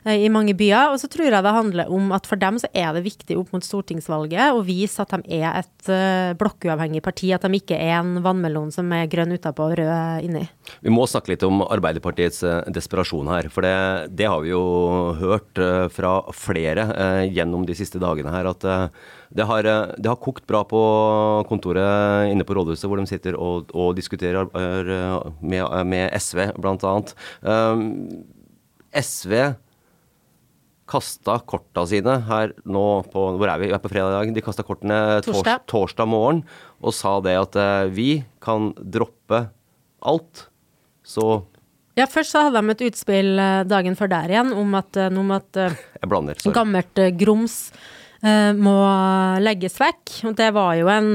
Eh, 0.03 0.25
i 0.25 0.31
mange 0.31 0.55
byer. 0.57 0.91
Og 0.91 0.99
så 0.99 1.07
tror 1.11 1.29
jeg 1.29 1.43
det 1.45 1.55
handler 1.55 1.91
om 1.93 2.11
at 2.15 2.27
for 2.27 2.39
dem 2.39 2.57
så 2.59 2.67
er 2.75 2.91
det 2.95 3.05
viktig 3.05 3.37
opp 3.39 3.53
mot 3.55 3.63
stortingsvalget 3.63 4.55
å 4.55 4.63
vise 4.65 5.03
at 5.03 5.13
de 5.15 5.39
er 5.39 5.61
et 5.61 5.91
uh, 5.91 6.33
blokkuavhengig 6.39 7.03
parti, 7.05 7.31
at 7.35 7.45
de 7.45 7.59
ikke 7.59 7.77
er 7.77 7.95
en 8.01 8.17
vannmelon 8.25 8.71
som 8.73 8.91
er 8.95 9.09
grønn 9.11 9.35
utapå 9.35 9.69
og 9.69 9.77
rød 9.79 10.27
inni. 10.27 10.43
Vi 10.83 10.93
må 10.93 11.07
snakke 11.09 11.33
litt 11.33 11.45
om 11.47 11.63
Arbeiderpartiets 11.63 12.43
desperasjon 12.73 13.31
her. 13.31 13.49
For 13.53 13.65
det, 13.65 13.75
det, 14.17 14.27
har 14.27 14.43
vi 14.43 14.51
jo 14.51 14.63
hørt 15.19 15.59
fra 15.93 16.17
flere 16.35 16.87
gjennom 17.31 17.67
de 17.67 17.75
siste 17.77 18.01
dagene 18.01 18.33
her. 18.33 18.51
at 18.51 18.67
det 19.33 19.45
har, 19.49 19.65
det 19.65 20.09
har, 20.09 20.19
kokt 20.21 20.45
bra 20.49 20.61
på 20.67 20.79
kontoret 21.49 22.29
inne 22.29 22.45
på 22.45 22.53
rådhuset, 22.57 22.85
hvor 22.89 23.01
de 23.01 23.09
sitter 23.09 23.37
og, 23.39 23.71
og 23.73 23.95
diskuterer 23.97 24.45
med, 25.41 25.63
med 25.89 26.13
SV, 26.21 26.51
bl.a. 26.61 26.95
Um, 27.41 27.87
SV 28.93 29.33
kasta 30.93 31.39
korta 31.47 31.85
sine 31.87 32.17
her 32.27 32.51
nå 32.67 32.85
på 33.09 33.23
Hvor 33.39 33.49
er 33.49 33.61
vi? 33.61 33.69
Vi 33.71 33.75
er 33.75 33.81
på 33.81 33.91
fredag. 33.91 34.33
De 34.35 34.43
kasta 34.43 34.65
kortene 34.67 35.21
torsdag. 35.25 35.63
torsdag 35.71 36.09
morgen 36.11 36.43
og 36.83 36.93
sa 36.93 37.15
det 37.23 37.37
at 37.39 37.57
vi 37.95 38.21
kan 38.43 38.73
droppe 38.77 39.45
alt. 40.03 40.47
Så 41.07 41.45
ja, 41.95 42.07
først 42.09 42.33
så 42.33 42.47
hadde 42.47 42.59
de 42.59 42.73
et 42.73 42.87
utspill 42.89 43.37
eh, 43.37 43.63
dagen 43.69 43.93
før 43.95 44.09
der 44.09 44.31
igjen 44.33 44.49
om 44.57 44.71
at, 44.79 44.97
om 45.13 45.29
at 45.35 45.59
gammelt 46.55 47.01
grums 47.19 47.67
Eh, 47.69 48.02
må 48.23 48.75
legges 49.43 49.75
vekk. 49.81 50.13
Det 50.37 50.49
var 50.55 50.77
jo 50.79 50.87
en, 50.91 51.09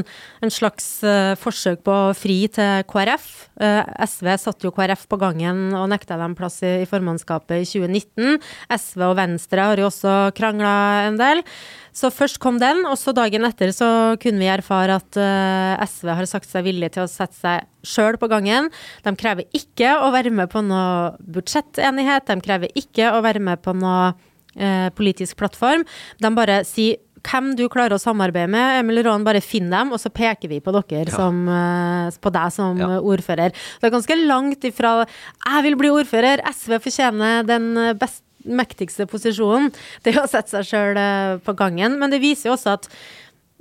en 0.45 0.53
slags 0.53 0.87
uh, 1.07 1.33
forsøk 1.41 1.81
på 1.87 1.95
å 1.95 2.15
fri 2.17 2.43
til 2.53 2.85
KrF. 2.89 3.29
Eh, 3.59 3.81
SV 4.05 4.29
satte 4.39 4.69
jo 4.69 4.73
KrF 4.75 5.07
på 5.11 5.19
gangen 5.19 5.73
og 5.75 5.89
nekta 5.91 6.19
dem 6.21 6.37
plass 6.39 6.61
i, 6.63 6.87
formannskapet 6.89 7.65
i 7.65 7.67
2019. 7.67 8.39
SV 8.71 9.05
og 9.09 9.17
Venstre 9.19 9.67
har 9.71 9.81
jo 9.81 9.89
også 9.89 10.15
krangla 10.39 10.75
en 11.09 11.19
del. 11.19 11.43
Så 11.97 12.13
først 12.15 12.39
kom 12.43 12.61
den, 12.63 12.85
og 12.87 12.95
så 13.01 13.15
dagen 13.17 13.47
etter 13.49 13.73
så 13.75 13.89
kunne 14.23 14.45
vi 14.45 14.51
erfare 14.53 15.01
at 15.01 15.19
SV 15.89 16.13
har 16.15 16.29
sagt 16.31 16.47
seg 16.47 16.69
villig 16.69 16.93
til 16.95 17.03
å 17.03 17.11
sette 17.11 17.35
seg 17.35 17.67
sjøl 17.83 18.21
på 18.21 18.29
gangen. 18.31 18.69
De 19.03 19.15
krever 19.19 19.49
ikke 19.57 19.97
å 19.99 20.13
være 20.15 20.31
med 20.31 20.53
på 20.53 20.63
noe 20.63 21.17
budsjettenighet, 21.19 22.29
de 22.31 22.39
krever 22.45 22.79
ikke 22.79 23.11
å 23.17 23.23
være 23.25 23.43
med 23.43 23.65
på 23.65 23.75
noe 23.75 24.13
eh, 24.59 24.89
politisk 24.95 25.39
plattform. 25.41 25.85
De 26.23 26.33
bare 26.37 26.63
sier 26.69 26.99
hvem 27.27 27.53
du 27.59 27.67
klarer 27.71 27.97
å 27.97 28.01
samarbeide 28.01 28.51
med. 28.53 28.81
Emil 28.83 29.03
Rån, 29.07 29.27
bare 29.27 29.43
finn 29.45 29.71
dem, 29.73 29.93
og 29.95 30.01
så 30.03 30.11
peker 30.15 30.51
vi 30.51 30.61
på 30.65 30.75
dere 30.77 31.09
ja. 31.09 31.15
som, 31.15 31.43
uh, 31.51 32.09
på 32.23 32.33
deg 32.35 32.55
som 32.55 32.81
ja. 32.81 32.91
ordfører. 33.01 33.55
Det 33.55 33.89
er 33.89 33.95
ganske 33.95 34.19
langt 34.23 34.65
ifra 34.65 35.05
'jeg 35.05 35.67
vil 35.67 35.79
bli 35.81 35.93
ordfører', 35.93 36.45
SV 36.47 36.79
fortjener 36.79 37.47
den 37.47 37.99
best, 37.99 38.23
mektigste 38.45 39.07
posisjonen. 39.07 39.73
Det 40.03 40.15
er 40.15 40.23
å 40.23 40.31
sette 40.31 40.51
seg 40.57 40.69
sjøl 40.69 40.99
uh, 40.99 41.39
på 41.43 41.57
gangen. 41.59 41.99
Men 41.99 42.11
det 42.11 42.23
viser 42.23 42.51
jo 42.51 42.57
også 42.57 42.79
at 42.79 42.89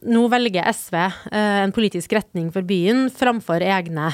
nå 0.05 0.27
velger 0.29 0.61
SV 0.61 0.93
en 1.33 1.71
politisk 1.73 2.11
retning 2.13 2.51
for 2.53 2.61
byen 2.61 3.07
framfor 3.09 3.63
egne 3.65 4.11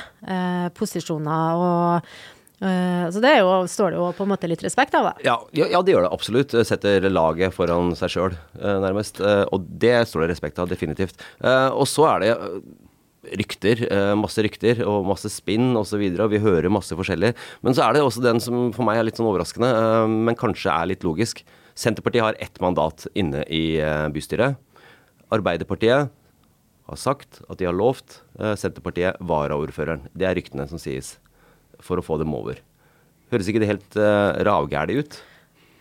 posisjoner. 0.71 1.59
og 1.59 2.32
så 2.63 3.19
det 3.23 3.33
jo, 3.39 3.49
står 3.67 3.91
det 3.91 3.99
jo 3.99 4.05
på 4.15 4.25
en 4.25 4.31
måte 4.31 4.47
litt 4.47 4.63
respekt 4.63 4.95
av. 4.95 5.09
Ja, 5.25 5.35
ja, 5.55 5.67
ja, 5.71 5.81
det 5.83 5.95
gjør 5.95 6.05
det 6.05 6.13
absolutt. 6.15 6.55
Setter 6.67 7.03
laget 7.09 7.55
foran 7.55 7.91
seg 7.99 8.13
sjøl, 8.13 8.37
uh, 8.61 8.77
nærmest. 8.83 9.19
Og 9.23 9.67
det 9.81 9.97
står 10.09 10.23
det 10.23 10.31
respekt 10.33 10.61
av, 10.61 10.71
definitivt. 10.71 11.19
og 11.43 11.85
så 11.89 12.07
er 12.13 12.23
det 12.23 12.31
rykter, 13.39 13.79
masse 14.19 14.43
rykter 14.43 14.81
og 14.87 15.05
masse 15.07 15.29
spinn 15.31 15.71
osv. 15.79 16.01
Vi 16.01 16.43
hører 16.43 16.71
masse 16.73 16.95
forskjellig. 16.95 17.33
Men 17.63 17.75
så 17.75 17.85
er 17.85 17.95
det 17.95 18.03
også 18.03 18.23
den 18.23 18.41
som 18.43 18.71
for 18.75 18.87
meg 18.87 18.99
er 18.99 19.07
litt 19.07 19.19
sånn 19.19 19.29
overraskende, 19.29 19.69
men 20.11 20.39
kanskje 20.39 20.73
er 20.73 20.91
litt 20.91 21.05
logisk. 21.07 21.43
Senterpartiet 21.75 22.25
har 22.25 22.39
ett 22.43 22.59
mandat 22.61 23.07
inne 23.17 23.45
i 23.47 23.79
bystyret. 24.13 24.59
Arbeiderpartiet 25.33 26.11
har 26.83 26.99
sagt 26.99 27.41
at 27.47 27.57
de 27.59 27.67
har 27.69 27.75
lovt 27.75 28.19
Senterpartiet 28.59 29.19
varaordføreren. 29.23 30.07
Det 30.13 30.27
er 30.27 30.37
ryktene 30.37 30.67
som 30.69 30.81
sies 30.81 31.15
for 31.81 31.99
å 31.99 32.05
få 32.05 32.19
dem 32.21 32.33
over. 32.35 32.59
Høres 33.33 33.49
ikke 33.49 33.63
det 33.63 33.71
helt 33.71 33.95
uh, 33.97 34.35
ravgæli 34.45 34.99
ut? 35.01 35.21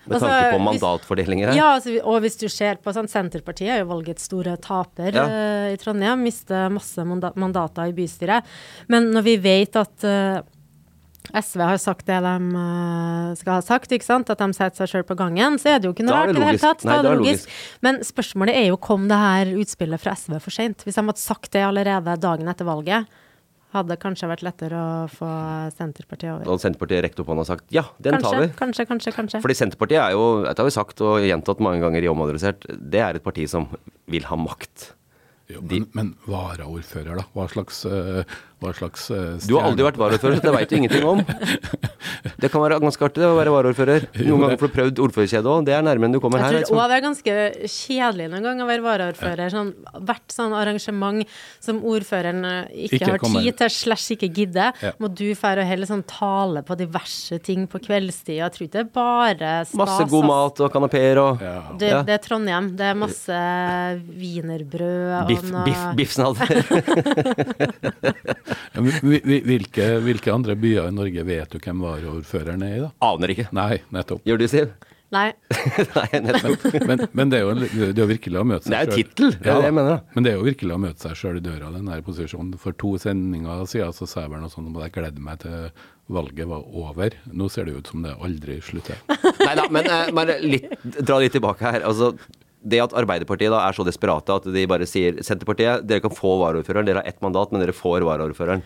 Med 0.03 0.17
altså, 0.17 0.27
tanke 0.27 0.55
på 0.57 0.63
mandatfordelinger 0.67 1.53
her. 1.53 1.59
Ja, 1.59 1.67
altså, 1.77 1.93
og 2.01 2.25
hvis 2.25 2.39
du 2.41 2.49
ser 2.51 2.81
på 2.83 2.95
sånn, 2.95 3.11
Senterpartiet 3.11 3.71
er 3.71 3.83
jo 3.85 3.91
valgets 3.93 4.27
store 4.27 4.57
taper 4.63 5.15
ja. 5.15 5.27
uh, 5.29 5.69
i 5.71 5.77
Trondheim. 5.79 6.25
Mister 6.27 6.73
masse 6.75 7.05
mandater 7.07 7.93
i 7.93 7.95
bystyret. 7.95 8.49
Men 8.91 9.13
når 9.15 9.29
vi 9.29 9.37
vet 9.45 9.79
at 9.79 10.09
uh, 10.09 10.43
SV 11.31 11.63
har 11.63 11.79
sagt 11.79 12.09
det 12.11 12.19
de 12.25 12.35
uh, 12.51 13.31
skal 13.39 13.61
ha 13.61 13.63
sagt, 13.63 13.95
ikke 13.95 14.09
sant? 14.09 14.33
at 14.33 14.43
de 14.43 14.59
setter 14.59 14.83
seg 14.83 14.91
sjøl 14.91 15.07
på 15.07 15.17
gangen, 15.21 15.61
så 15.63 15.77
er 15.77 15.79
det 15.79 15.87
jo 15.87 15.95
ikke 15.95 16.09
noe 16.09 16.19
rart 16.19 16.35
i 16.35 16.39
det 16.41 16.49
hele 16.51 16.63
tatt. 16.65 16.83
Nei, 16.89 16.99
det 16.99 17.13
er 17.13 17.23
logisk. 17.23 17.53
Men 17.87 18.03
spørsmålet 18.07 18.59
er 18.59 18.71
jo 18.73 18.81
kom 18.83 19.07
det 19.11 19.21
her 19.23 19.53
utspillet 19.63 20.03
fra 20.03 20.17
SV 20.19 20.41
for 20.43 20.55
seint? 20.55 20.83
Hvis 20.83 20.99
de 20.99 21.07
hadde 21.07 21.23
sagt 21.23 21.53
det 21.55 21.63
allerede 21.69 22.19
dagen 22.21 22.51
etter 22.51 22.67
valget, 22.67 23.21
hadde 23.73 23.97
kanskje 24.01 24.29
vært 24.31 24.45
lettere 24.47 24.79
å 24.79 24.95
få 25.11 25.29
Senterpartiet 25.77 26.35
over. 26.35 26.49
Og 26.53 26.61
Senterpartiet 26.63 27.03
rekt 27.07 27.21
opp 27.23 27.31
hånda 27.33 27.45
og 27.45 27.49
sagt 27.49 27.75
ja, 27.75 27.87
den 28.03 28.19
kanskje, 28.19 28.31
tar 28.31 28.43
vi. 28.43 28.49
Kanskje, 28.59 28.89
kanskje, 28.89 29.15
kanskje. 29.17 29.43
Fordi 29.45 29.59
Senterpartiet 29.59 30.03
er 30.03 30.17
jo, 30.17 30.27
dette 30.47 30.63
har 30.63 30.69
vi 30.69 30.75
sagt 30.75 31.05
og 31.05 31.27
gjentatt 31.27 31.63
mange 31.65 31.83
ganger 31.85 32.05
i 32.05 32.11
Omadressert, 32.13 32.67
det 32.69 33.05
er 33.05 33.19
et 33.19 33.25
parti 33.25 33.47
som 33.51 33.71
vil 34.13 34.29
ha 34.29 34.39
makt. 34.41 34.91
Jo, 35.53 35.61
men, 35.69 35.89
men 35.97 36.13
varaordfører, 36.29 37.19
da? 37.19 37.27
Hva 37.35 37.49
slags 37.51 37.83
uh, 37.89 38.23
hva 38.63 38.73
slags 38.77 39.09
stjerne. 39.11 39.49
Du 39.49 39.57
har 39.59 39.69
aldri 39.71 39.87
vært 39.87 40.01
varaordfører, 40.01 40.41
så 40.41 40.47
det 40.47 40.55
veit 40.57 40.73
du 40.73 40.79
ingenting 40.81 41.09
om. 41.09 41.25
Det 42.43 42.51
kan 42.51 42.63
være 42.63 42.79
ganske 42.83 43.07
artig 43.07 43.25
å 43.27 43.35
være 43.37 43.53
varaordfører. 43.55 44.07
Noen 44.27 44.45
ganger 44.45 44.59
får 44.61 44.71
du 44.71 44.75
prøvd 44.77 45.01
ordførerkjedet 45.05 45.51
òg. 45.53 45.67
Det 45.67 45.75
er 45.77 45.85
nærmere 45.87 46.09
enn 46.09 46.17
du 46.17 46.21
kommer 46.23 46.43
her. 46.43 46.57
Jeg 46.59 46.69
tror 46.69 46.81
òg 46.83 46.91
det 46.91 46.97
er 46.97 47.05
ganske 47.05 47.35
kjedelig 47.71 48.27
noen 48.33 48.47
gang 48.49 48.63
å 48.65 48.67
være 48.69 48.85
varaordfører. 48.87 49.53
Sånn, 49.53 49.71
hvert 50.09 50.35
sånn 50.35 50.57
arrangement 50.59 51.35
som 51.63 51.79
ordføreren 51.87 52.41
eh, 52.49 52.73
ikke, 52.89 52.99
ikke 52.99 53.13
har 53.13 53.23
tid 53.37 53.59
til, 53.61 53.73
slash 53.77 54.17
ikke 54.17 54.31
gidder, 54.35 54.83
ja. 54.83 54.93
må 55.03 55.11
du 55.11 55.29
fære 55.39 55.65
og 55.65 55.71
heller 55.71 55.91
sånn 55.91 56.05
tale 56.11 56.65
på 56.67 56.79
diverse 56.81 57.39
ting 57.47 57.69
på 57.71 57.83
kveldstid. 57.87 58.41
Jeg 58.41 58.57
tror 58.57 58.67
ikke 58.67 58.79
det 58.79 58.85
er 58.85 58.93
bare 58.99 59.53
stas. 59.69 59.79
Masse 59.83 60.09
god 60.11 60.29
mat 60.33 60.65
og 60.67 60.75
kanapeer 60.75 61.23
og 61.23 61.43
ja. 61.43 61.57
det, 61.79 61.93
det, 62.09 62.19
er 62.19 62.27
Trondheim. 62.27 62.73
Det 62.79 62.91
er 62.91 62.99
masse 62.99 63.39
wienerbrød 64.19 65.17
og 65.21 65.31
biff, 65.31 65.47
noe 65.53 65.65
Biff, 65.69 65.83
biffsnadder. 65.99 66.49
hvilke, 68.77 69.89
hvilke, 70.05 70.33
andre 70.33 70.57
byer 70.59 70.89
i 70.89 70.97
Norge 70.97 71.27
vet 71.29 71.53
du 71.53 71.61
hvem 71.63 71.85
varaordføreren 71.85 72.65
er 72.67 72.79
i, 72.79 72.81
da? 72.87 72.91
Aner 73.13 73.35
ikke. 73.35 73.51
Nei, 73.57 73.77
nettopp. 73.95 74.25
Gjør 74.29 74.43
du, 74.43 74.49
Siv? 74.51 74.73
Nei. 75.13 75.29
Nei, 75.99 76.21
nettopp. 76.25 76.63
Men, 76.73 76.87
men, 76.89 77.03
men, 77.13 77.33
det 77.33 77.39
er 77.39 77.43
jo, 77.45 77.55
det 77.93 78.01
er 78.01 78.09
virkelig 78.09 78.39
å 78.41 78.45
møte 78.49 78.65
seg 78.65 78.73
sjøl. 78.73 78.79
Det 78.79 78.81
er 78.81 78.93
jo 78.93 79.01
tittel, 79.03 79.35
det 79.37 79.51
er 79.53 79.59
det 79.61 79.69
jeg 79.69 79.77
mener. 79.77 79.91
da. 79.91 80.15
Men 80.17 80.25
det 80.25 80.31
er 80.31 80.39
jo 80.39 80.47
virkelig 80.47 80.73
å 80.73 80.79
møte 80.87 81.05
seg 81.05 81.19
sjøl 81.21 81.41
i 81.41 81.43
døra, 81.45 81.73
den 81.75 81.91
der 81.91 82.05
posisjonen. 82.07 82.55
For 82.63 82.79
to 82.81 82.95
sendinger 83.03 83.67
siden 83.69 83.97
så 83.97 84.09
sa 84.09 84.25
jeg 84.25 84.33
vel 84.33 84.41
noe 84.45 84.53
sånt 84.53 84.71
om 84.71 84.79
at 84.81 84.89
jeg 84.89 84.95
gledde 84.97 85.25
meg 85.27 85.43
til 85.45 85.69
valget 86.13 86.49
var 86.49 86.65
over. 86.65 87.19
Nå 87.29 87.49
ser 87.53 87.69
det 87.69 87.77
ut 87.77 87.93
som 87.93 88.07
det 88.07 88.15
aldri 88.25 88.57
slutter. 88.65 89.05
Nei 89.43 89.53
da, 89.59 89.67
men 89.73 89.91
eh, 89.93 90.15
bare 90.17 90.39
litt, 90.41 90.73
dra 91.01 91.21
litt 91.21 91.37
tilbake 91.37 91.75
her. 91.77 91.85
Altså, 91.89 92.15
det 92.63 92.81
at 92.83 92.95
Arbeiderpartiet 92.97 93.53
da 93.53 93.61
er 93.67 93.77
så 93.77 93.85
desperate 93.87 94.35
at 94.39 94.47
de 94.55 94.65
bare 94.71 94.87
sier 94.89 95.19
Senterpartiet, 95.25 95.85
dere 95.89 96.03
kan 96.05 96.15
få 96.15 96.37
varaordføreren, 96.41 96.87
dere 96.87 97.03
har 97.03 97.09
ett 97.11 97.21
mandat, 97.25 97.53
men 97.53 97.63
dere 97.63 97.75
får 97.77 98.07
varaordføreren. 98.07 98.63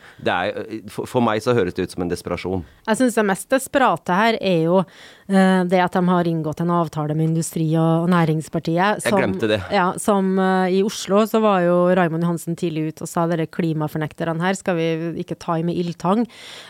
For, 0.92 1.08
for 1.08 1.24
meg 1.24 1.42
så 1.44 1.54
høres 1.56 1.76
det 1.76 1.86
ut 1.86 1.94
som 1.96 2.04
en 2.04 2.12
desperasjon. 2.12 2.64
Jeg 2.88 3.00
syns 3.00 3.16
det 3.18 3.26
mest 3.28 3.48
desperate 3.52 4.18
her 4.18 4.38
er 4.40 4.66
jo 4.66 4.82
uh, 4.82 5.62
det 5.68 5.80
at 5.82 5.96
de 5.96 6.02
har 6.10 6.30
inngått 6.30 6.60
en 6.64 6.74
avtale 6.76 7.16
med 7.16 7.30
Industri- 7.30 7.72
og 7.80 8.10
Næringspartiet. 8.12 9.02
Som, 9.04 9.16
Jeg 9.16 9.24
glemte 9.24 9.50
det. 9.50 9.60
Ja, 9.74 9.88
som 10.02 10.34
uh, 10.40 10.68
i 10.68 10.82
Oslo 10.86 11.24
så 11.28 11.40
var 11.44 11.64
jo 11.64 11.78
Raymond 11.96 12.26
Johansen 12.26 12.58
tidlig 12.58 12.90
ute 12.90 13.06
og 13.06 13.12
sa 13.12 13.26
dere 13.30 13.48
klimafornekterne 13.48 14.44
her 14.44 14.58
skal 14.58 14.78
vi 14.78 14.90
ikke 15.24 15.38
ta 15.40 15.58
i 15.58 15.66
med 15.66 15.78
ildtang. 15.78 16.26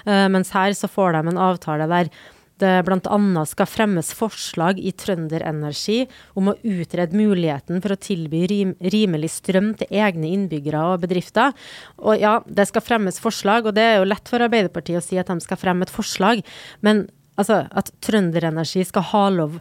Uh, 0.06 0.26
mens 0.32 0.54
her 0.54 0.76
så 0.78 0.90
får 0.90 1.18
de 1.18 1.34
en 1.34 1.44
avtale 1.50 1.90
der 1.90 2.14
det 2.62 2.72
bl.a. 2.86 3.44
skal 3.48 3.68
fremmes 3.68 4.12
forslag 4.16 4.80
i 4.80 4.92
Trønderenergi 4.96 5.98
om 6.38 6.50
å 6.50 6.56
utrede 6.64 7.18
muligheten 7.18 7.82
for 7.84 7.94
å 7.94 8.00
tilby 8.00 8.44
rim 8.50 8.72
rimelig 8.80 9.34
strøm 9.36 9.74
til 9.80 9.92
egne 9.92 10.32
innbyggere 10.32 10.82
og 10.92 11.04
bedrifter. 11.04 11.54
Og 12.00 12.16
ja, 12.22 12.38
det 12.46 12.68
skal 12.70 12.84
fremmes 12.84 13.20
forslag, 13.22 13.68
og 13.68 13.76
det 13.76 13.84
er 13.84 13.98
jo 14.00 14.08
lett 14.08 14.32
for 14.32 14.44
Arbeiderpartiet 14.44 15.02
å 15.02 15.04
si 15.04 15.20
at 15.20 15.30
de 15.32 15.38
skal 15.44 15.60
fremme 15.60 15.86
et 15.86 15.92
forslag, 15.92 16.42
men 16.86 17.06
altså, 17.36 17.64
at 17.70 17.92
Trønderenergi 18.04 18.86
skal 18.88 19.10
ha 19.12 19.26
lov 19.34 19.60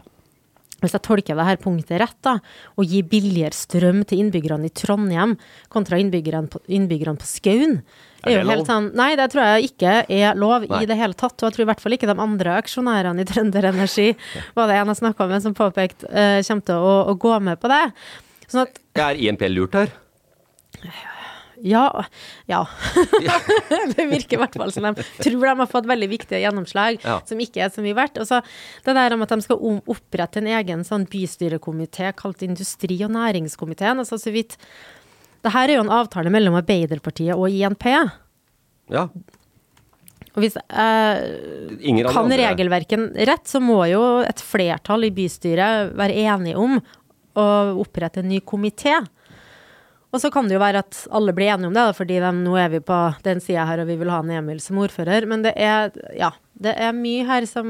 hvis 0.82 0.96
jeg 0.96 1.04
tolker 1.06 1.38
dette 1.38 1.62
punktet 1.62 2.00
rett, 2.02 2.18
da, 2.24 2.36
å 2.76 2.84
gi 2.84 3.00
billigere 3.06 3.56
strøm 3.56 4.02
til 4.08 4.20
innbyggerne 4.24 4.68
i 4.68 4.74
Trondheim 4.76 5.36
kontra 5.72 6.00
innbyggerne 6.02 6.52
på, 6.52 6.60
innbyggerne 6.68 7.20
på 7.22 7.28
Skaun 7.28 7.80
er, 8.26 8.28
det 8.28 8.34
jo 8.34 8.42
helt 8.50 8.62
lov? 8.62 8.68
sånn 8.68 8.90
Nei, 8.98 9.08
det 9.18 9.28
tror 9.32 9.44
jeg 9.46 9.70
ikke 9.70 9.96
er 10.12 10.38
lov 10.38 10.66
Nei. 10.66 10.82
i 10.82 10.90
det 10.90 10.98
hele 10.98 11.16
tatt. 11.16 11.36
Og 11.38 11.48
jeg 11.48 11.56
tror 11.56 11.66
i 11.66 11.70
hvert 11.70 11.82
fall 11.84 11.96
ikke 11.96 12.10
de 12.10 12.18
andre 12.26 12.56
aksjonærene 12.60 13.24
i 13.24 13.28
Trønder 13.28 13.70
Energi, 13.72 14.08
var 14.58 14.70
det 14.70 14.78
en 14.80 14.92
jeg 14.92 15.00
snakka 15.02 15.28
med 15.30 15.44
som 15.44 15.56
påpekte, 15.56 16.10
uh, 16.10 16.38
kommer 16.42 16.70
til 16.70 16.88
å, 16.92 16.94
å 17.12 17.18
gå 17.26 17.36
med 17.48 17.60
på 17.62 17.72
det. 17.72 17.84
Sånn 18.46 18.66
at 18.66 18.80
Er 19.06 19.20
INP 19.20 19.46
lurt 19.52 19.78
her? 19.78 19.94
ja. 20.84 21.15
Ja. 21.64 21.88
det 23.96 24.06
virker 24.10 24.36
i 24.36 24.40
hvert 24.42 24.58
fall 24.58 24.72
som 24.74 24.88
de 24.88 25.04
tror 25.22 25.46
de 25.46 25.54
har 25.62 25.70
fått 25.70 25.88
veldig 25.88 26.08
viktige 26.10 26.42
gjennomslag 26.42 27.00
Ja. 27.04 27.20
som 27.28 27.40
ikke 27.40 27.64
er 27.64 27.72
så 27.72 27.84
mye 27.84 27.96
verdt. 27.96 28.20
Og 28.22 28.28
så 28.28 28.42
det 28.86 28.96
der 28.98 29.14
om 29.16 29.24
at 29.24 29.32
de 29.32 29.40
skal 29.44 29.80
opprette 29.86 30.42
en 30.42 30.50
egen 30.58 30.84
sånn 30.86 31.06
bystyrekomité 31.10 32.12
kalt 32.16 32.44
industri- 32.46 33.02
og 33.06 33.14
næringskomiteen. 33.16 34.02
Altså 34.02 34.18
så 34.20 34.32
vidt 34.34 34.56
Det 35.44 35.52
her 35.54 35.68
er 35.70 35.76
jo 35.78 35.84
en 35.84 35.92
avtale 35.94 36.30
mellom 36.32 36.56
Arbeiderpartiet 36.58 37.36
og 37.36 37.48
INP. 37.52 37.84
Ja. 38.90 39.08
Og 40.36 40.42
hvis 40.42 40.56
jeg 40.58 41.96
eh, 41.96 42.08
kan 42.12 42.28
regelverken 42.28 43.08
rett, 43.14 43.46
så 43.48 43.60
må 43.62 43.78
jo 43.88 44.20
et 44.26 44.42
flertall 44.42 45.06
i 45.06 45.12
bystyret 45.14 45.94
være 45.96 46.18
enige 46.26 46.58
om 46.60 46.80
å 47.36 47.46
opprette 47.80 48.20
en 48.20 48.28
ny 48.28 48.40
komité. 48.44 48.98
Og 50.16 50.22
så 50.22 50.30
kan 50.32 50.48
det 50.48 50.56
jo 50.56 50.62
være 50.62 50.80
at 50.80 51.02
alle 51.12 51.34
blir 51.36 51.52
enige 51.52 51.68
om 51.68 51.76
det, 51.76 51.84
fordi 51.98 52.16
de, 52.22 52.32
nå 52.40 52.56
er 52.56 52.70
vi 52.72 52.80
på 52.80 52.96
den 53.26 53.42
sida 53.44 53.66
her 53.68 53.82
og 53.82 53.90
vi 53.90 53.98
vil 54.00 54.08
ha 54.08 54.22
en 54.24 54.32
Emil 54.38 54.62
som 54.64 54.78
ordfører. 54.80 55.26
Men 55.28 55.44
det 55.44 55.52
er, 55.60 55.92
ja, 56.16 56.30
det 56.56 56.72
er 56.72 56.96
mye 56.96 57.26
her 57.28 57.44
som 57.50 57.68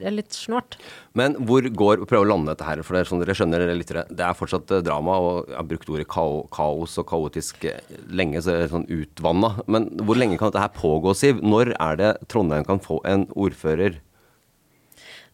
er 0.00 0.14
litt 0.14 0.32
snålt. 0.32 0.78
Men 1.12 1.36
hvor 1.44 1.66
går 1.68 2.06
Prøv 2.08 2.24
å 2.24 2.30
lande 2.30 2.54
dette 2.54 2.64
her, 2.64 2.80
for 2.86 2.96
det 2.96 3.02
er 3.02 3.10
sånn 3.10 3.20
dere 3.20 3.36
skjønner, 3.36 3.60
dere 3.60 3.76
lyttere. 3.76 4.06
Det 4.08 4.24
er 4.24 4.38
fortsatt 4.38 4.72
eh, 4.72 4.84
drama, 4.86 5.18
og 5.20 5.50
jeg 5.50 5.58
har 5.58 5.68
brukt 5.74 5.92
ordet 5.92 6.08
kao, 6.08 6.38
kaos 6.54 6.96
og 7.02 7.10
kaotisk 7.12 7.68
eh, 7.68 7.96
lenge, 8.08 8.40
så 8.40 8.54
det 8.54 8.64
er 8.64 8.72
sånn 8.72 8.88
utvanna. 8.88 9.52
Men 9.68 9.90
hvor 10.00 10.16
lenge 10.16 10.40
kan 10.40 10.48
dette 10.48 10.64
her 10.64 10.72
pågå, 10.80 11.12
Siv? 11.18 11.44
Når 11.44 11.74
er 11.76 12.00
det 12.00 12.14
Trondheim 12.32 12.64
kan 12.64 12.80
få 12.80 13.02
en 13.04 13.28
ordfører? 13.36 14.00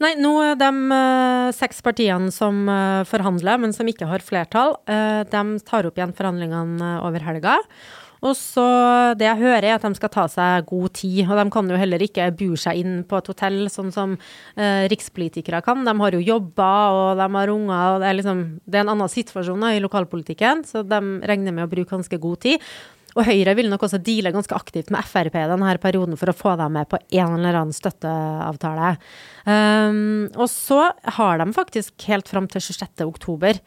Nei, 0.03 0.13
nå 0.21 0.33
de 0.61 0.71
eh, 0.93 1.51
seks 1.57 1.79
partiene 1.85 2.29
som 2.35 2.67
eh, 2.69 3.03
forhandler, 3.09 3.57
men 3.63 3.73
som 3.73 3.89
ikke 3.89 4.09
har 4.11 4.25
flertall, 4.25 4.75
eh, 4.93 5.23
de 5.25 5.45
tar 5.65 5.89
opp 5.89 5.97
igjen 5.97 6.13
forhandlingene 6.17 6.99
over 7.07 7.25
helga. 7.25 7.57
Og 8.25 8.33
så 8.37 8.65
Det 9.17 9.27
jeg 9.27 9.39
hører, 9.39 9.65
er 9.65 9.75
at 9.77 9.85
de 9.85 9.95
skal 9.95 10.11
ta 10.13 10.25
seg 10.29 10.67
god 10.67 10.93
tid. 10.97 11.29
Og 11.29 11.37
de 11.39 11.45
kan 11.53 11.69
jo 11.71 11.79
heller 11.79 12.03
ikke 12.03 12.31
bure 12.37 12.59
seg 12.59 12.81
inn 12.81 13.05
på 13.09 13.21
et 13.21 13.29
hotell, 13.31 13.59
sånn 13.73 13.93
som 13.95 14.17
eh, 14.57 14.89
rikspolitikere 14.91 15.63
kan. 15.65 15.85
De 15.87 15.95
har 16.01 16.17
jo 16.17 16.25
jobber, 16.25 16.97
og 16.97 17.21
de 17.21 17.29
har 17.37 17.53
unger, 17.53 17.95
og 17.95 18.01
det 18.03 18.11
er 18.11 18.19
liksom 18.21 18.45
Det 18.67 18.81
er 18.81 18.85
en 18.85 18.95
annen 18.97 19.13
situasjon 19.13 19.61
da, 19.63 19.73
i 19.73 19.85
lokalpolitikken, 19.85 20.65
så 20.67 20.83
de 20.85 21.01
regner 21.29 21.55
med 21.55 21.69
å 21.69 21.73
bruke 21.73 21.95
ganske 21.97 22.19
god 22.21 22.41
tid. 22.45 22.61
Og 23.17 23.25
Høyre 23.25 23.55
vil 23.57 23.71
nok 23.73 23.87
også 23.87 24.01
deale 24.05 24.33
ganske 24.35 24.53
aktivt 24.53 24.91
med 24.93 25.07
Frp 25.09 25.39
denne 25.49 25.73
perioden 25.81 26.19
for 26.21 26.29
å 26.29 26.37
få 26.37 26.53
dem 26.61 26.75
med 26.77 26.89
på 26.91 27.01
en 27.01 27.39
eller 27.39 27.57
annen 27.57 27.77
støtteavtale. 27.77 28.93
Um, 29.49 30.27
og 30.37 30.51
så 30.53 30.91
har 31.17 31.41
de 31.41 31.47
faktisk 31.57 32.07
helt 32.11 32.29
fram 32.29 32.49
til 32.53 32.61
26. 32.61 33.07
oktober, 33.07 33.61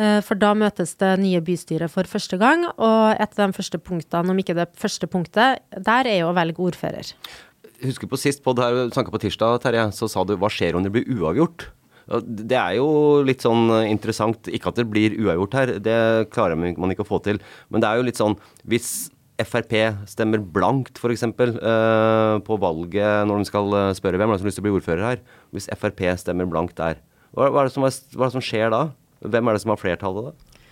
uh, 0.00 0.18
for 0.26 0.38
da 0.42 0.52
møtes 0.58 0.96
det 0.98 1.12
nye 1.22 1.42
bystyret 1.44 1.92
for 1.92 2.10
første 2.10 2.40
gang. 2.42 2.66
Og 2.74 3.14
et 3.14 3.38
av 3.38 3.44
de 3.44 3.56
første 3.56 3.78
punktene, 3.78 4.34
om 4.34 4.42
ikke 4.42 4.58
det 4.58 4.72
første 4.80 5.06
punktet, 5.10 5.62
der 5.76 6.10
er 6.10 6.24
jo 6.24 6.32
å 6.32 6.36
velge 6.36 6.66
ordfører. 6.66 7.14
Husker 7.84 8.10
på 8.10 8.18
sist 8.18 8.42
på, 8.42 8.56
der, 8.56 8.88
på 8.90 9.22
tirsdag, 9.22 9.60
Terje, 9.62 9.90
så 9.94 10.10
sa 10.10 10.26
du 10.26 10.34
hva 10.40 10.50
skjer 10.50 10.78
om 10.78 10.82
det 10.82 10.94
blir 10.94 11.06
uavgjort? 11.14 11.68
Det 12.06 12.54
er 12.54 12.76
jo 12.78 12.86
litt 13.26 13.42
sånn 13.42 13.66
eh, 13.80 13.90
interessant. 13.90 14.46
Ikke 14.52 14.70
at 14.70 14.78
det 14.78 14.86
blir 14.90 15.16
uavgjort 15.18 15.58
her, 15.58 15.74
det 15.82 15.98
klarer 16.34 16.58
man 16.58 16.94
ikke 16.94 17.06
å 17.06 17.08
få 17.08 17.18
til. 17.24 17.40
Men 17.72 17.82
det 17.82 17.90
er 17.90 17.98
jo 18.00 18.06
litt 18.06 18.20
sånn 18.20 18.38
hvis 18.68 19.10
Frp 19.36 19.74
stemmer 20.08 20.40
blankt, 20.40 20.96
f.eks. 20.96 21.26
Uh, 21.28 22.38
på 22.46 22.56
valget 22.56 23.26
når 23.28 23.42
de 23.42 23.48
skal 23.50 23.74
eh, 23.76 23.90
spørre 23.98 24.16
hvem 24.16 24.30
er 24.30 24.38
det 24.38 24.40
som 24.40 24.46
har 24.46 24.48
lyst 24.48 24.56
til 24.60 24.64
å 24.64 24.68
bli 24.68 24.76
ordfører 24.78 25.04
her. 25.10 25.24
Hvis 25.52 25.68
Frp 25.76 26.00
stemmer 26.22 26.48
blankt 26.48 26.78
der, 26.80 27.02
hva, 27.36 27.50
er 27.50 27.68
det 27.68 27.74
som, 27.74 27.84
hva 27.84 27.90
er 27.90 28.30
det 28.30 28.36
som 28.38 28.44
skjer 28.44 28.72
da? 28.72 28.80
Hvem 29.26 29.50
er 29.50 29.56
det 29.56 29.64
som 29.64 29.74
har 29.74 29.80
flertallet 29.82 30.30
da? 30.30 30.62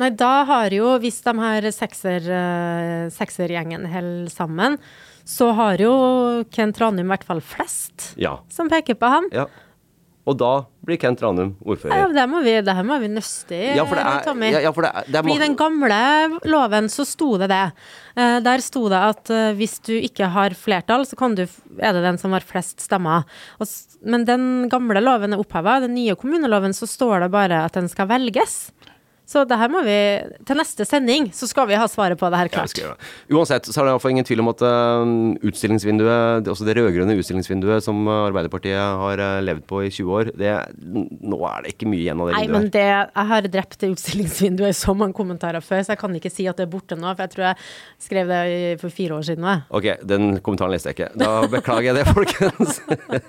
Nei, 0.00 0.10
da 0.14 0.44
har 0.48 0.72
jo, 0.74 0.92
hvis 1.02 1.22
de 1.24 1.32
her 1.40 1.70
sekser, 1.74 2.28
eh, 2.28 3.06
seksergjengen 3.14 3.88
holder 3.90 4.30
sammen, 4.32 4.76
så 5.28 5.50
har 5.56 5.80
jo 5.82 5.94
Kent 6.52 6.78
Ranum 6.80 7.08
i 7.08 7.10
hvert 7.14 7.26
fall 7.26 7.40
flest 7.44 8.12
Ja. 8.20 8.38
som 8.52 8.68
peker 8.68 9.00
på 9.00 9.10
ham. 9.16 9.32
ja. 9.32 9.48
Og 10.30 10.36
da 10.38 10.50
blir 10.86 10.98
Kent 11.00 11.22
Ranum 11.24 11.50
Ja, 11.58 11.70
ordfører. 11.74 12.12
det, 12.14 12.24
må 12.30 12.40
vi, 12.44 12.52
det 12.64 12.74
her 12.76 12.86
må 12.86 12.98
vi 13.02 13.08
nøste 13.10 13.56
i, 13.56 13.72
Ja, 13.76 13.84
er, 13.84 14.20
Tommy. 14.24 14.50
ja, 14.54 14.60
ja, 14.66 14.70
for 14.76 14.86
det 14.86 14.90
er, 14.94 15.08
det 15.10 15.20
er 15.20 15.30
i 15.34 15.38
den 15.42 15.56
gamle 15.58 15.98
loven 16.48 16.88
så 16.92 17.06
sto 17.08 17.32
det 17.40 17.50
det. 17.50 17.64
Eh, 18.16 18.38
der 18.46 18.62
sto 18.64 18.84
det 18.92 19.00
at 19.10 19.32
eh, 19.34 19.50
hvis 19.58 19.78
du 19.86 19.92
ikke 19.98 20.30
har 20.30 20.54
flertall, 20.58 21.04
så 21.08 21.18
kan 21.18 21.34
du, 21.38 21.44
er 21.80 21.96
det 21.96 22.04
den 22.06 22.20
som 22.22 22.32
har 22.36 22.46
flest 22.46 22.80
stemmer. 22.86 23.26
Og, 23.58 23.66
men 24.06 24.24
den 24.28 24.46
gamle 24.72 25.02
loven 25.02 25.34
er 25.34 25.42
oppheva. 25.42 25.80
Den 25.84 25.96
nye 25.98 26.14
kommuneloven 26.20 26.76
så 26.76 26.86
står 26.88 27.26
det 27.26 27.32
bare 27.34 27.64
at 27.66 27.76
den 27.78 27.90
skal 27.90 28.08
velges. 28.10 28.70
Så 29.30 29.44
det 29.46 29.58
her 29.60 29.70
må 29.70 29.82
vi 29.86 29.96
Til 30.48 30.58
neste 30.58 30.86
sending 30.88 31.28
så 31.36 31.46
skal 31.46 31.68
vi 31.70 31.78
ha 31.78 31.86
svaret 31.90 32.18
på 32.18 32.28
det 32.32 32.40
her 32.40 32.50
klart. 32.50 32.74
Ja. 32.78 32.94
Uansett 33.30 33.68
så 33.68 33.80
er 33.80 33.86
det 33.86 33.92
i 33.92 33.94
hvert 33.94 34.04
fall 34.04 34.14
ingen 34.16 34.26
tvil 34.26 34.42
om 34.42 34.50
at 34.50 34.64
uh, 34.64 35.12
utstillingsvinduet, 35.46 36.48
også 36.50 36.66
det 36.66 36.74
rød-grønne 36.78 37.14
utstillingsvinduet 37.20 37.84
som 37.84 38.02
uh, 38.08 38.26
Arbeiderpartiet 38.26 38.78
har 38.78 39.22
uh, 39.22 39.38
levd 39.44 39.62
på 39.70 39.84
i 39.86 39.90
20 39.92 40.16
år, 40.16 40.32
det, 40.38 40.54
nå 40.80 41.38
er 41.46 41.64
det 41.64 41.74
ikke 41.74 41.90
mye 41.90 42.02
igjen 42.02 42.22
av 42.22 42.30
det 42.30 42.36
Nei, 42.38 42.44
men 42.50 42.68
det, 42.74 42.84
jeg 42.88 43.26
har 43.30 43.48
drept 43.54 43.78
det 43.82 43.92
utstillingsvinduet 43.94 44.74
i 44.74 44.78
så 44.80 44.94
mange 44.96 45.16
kommentarer 45.16 45.64
før, 45.64 45.84
så 45.84 45.94
jeg 45.94 46.02
kan 46.02 46.18
ikke 46.18 46.32
si 46.32 46.48
at 46.50 46.58
det 46.58 46.66
er 46.66 46.72
borte 46.72 46.98
nå. 46.98 47.12
For 47.14 47.26
jeg 47.26 47.34
tror 47.34 47.46
jeg 47.50 48.06
skrev 48.06 48.30
det 48.32 48.42
for 48.82 48.94
fire 48.94 49.18
år 49.18 49.26
siden. 49.30 49.46
nå. 49.46 49.56
Ok, 49.76 49.88
den 50.10 50.40
kommentaren 50.44 50.74
leste 50.74 50.90
jeg 50.90 50.98
ikke. 50.98 51.10
Da 51.20 51.32
beklager 51.50 51.90
jeg 51.90 52.00
det, 52.00 52.06
folkens. 52.10 52.80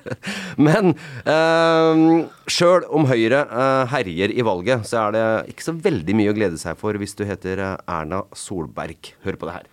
Men 0.69 0.95
uh, 1.27 2.40
sjøl 2.51 2.85
om 2.91 3.05
Høyre 3.09 3.45
uh, 3.47 3.85
herjer 3.91 4.33
i 4.35 4.43
valget, 4.45 4.83
så 4.89 5.05
er 5.05 5.15
det 5.15 5.23
ikke 5.53 5.65
så 5.69 5.73
veldig 5.87 6.15
mye 6.17 6.31
å 6.33 6.35
glede 6.37 6.59
seg 6.61 6.77
for 6.79 6.97
hvis 6.99 7.15
du 7.17 7.23
heter 7.27 7.61
uh, 7.63 7.75
Erna 7.89 8.23
Solberg. 8.37 9.13
Hør 9.25 9.39
på 9.39 9.49
det 9.49 9.55
her. 9.59 9.71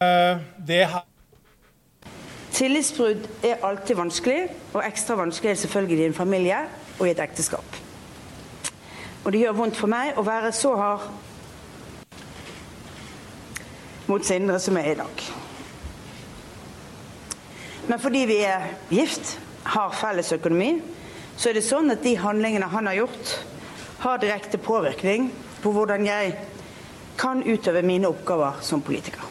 Eh, 0.00 0.36
Det 0.66 0.84
her 0.88 1.06
Tillitsbrudd 2.50 3.26
er 3.46 3.62
alltid 3.64 3.96
vanskelig, 3.96 4.48
og 4.74 4.82
ekstra 4.82 5.14
vanskelig 5.20 5.52
er 5.52 5.54
det 5.54 5.62
selvfølgelig 5.62 6.02
i 6.02 6.08
en 6.10 6.16
familie 6.16 6.58
og 6.98 7.06
i 7.06 7.12
et 7.12 7.22
ekteskap. 7.22 7.76
Og 9.24 9.32
det 9.32 9.42
gjør 9.44 9.58
vondt 9.60 9.78
for 9.78 9.92
meg 9.92 10.18
å 10.18 10.24
være 10.26 10.50
så 10.56 10.72
hard 10.76 11.06
mot 14.10 14.24
Sindre 14.26 14.58
som 14.58 14.76
jeg 14.80 14.90
er 14.90 14.96
i 14.96 15.00
dag. 15.00 15.24
Men 17.86 18.02
fordi 18.02 18.24
vi 18.28 18.40
er 18.48 18.66
gift, 18.90 19.36
har 19.70 19.94
felles 19.94 20.32
økonomi, 20.34 20.72
så 21.40 21.48
er 21.48 21.56
det 21.56 21.64
sånn 21.64 21.88
at 21.88 22.02
de 22.04 22.12
handlingene 22.20 22.68
han 22.68 22.88
har 22.90 22.98
gjort, 22.98 23.30
har 24.02 24.20
direkte 24.20 24.58
påvirkning 24.60 25.30
på 25.64 25.72
hvordan 25.72 26.04
jeg 26.04 26.34
kan 27.20 27.40
utøve 27.40 27.80
mine 27.84 28.10
oppgaver 28.12 28.60
som 28.64 28.82
politiker. 28.84 29.24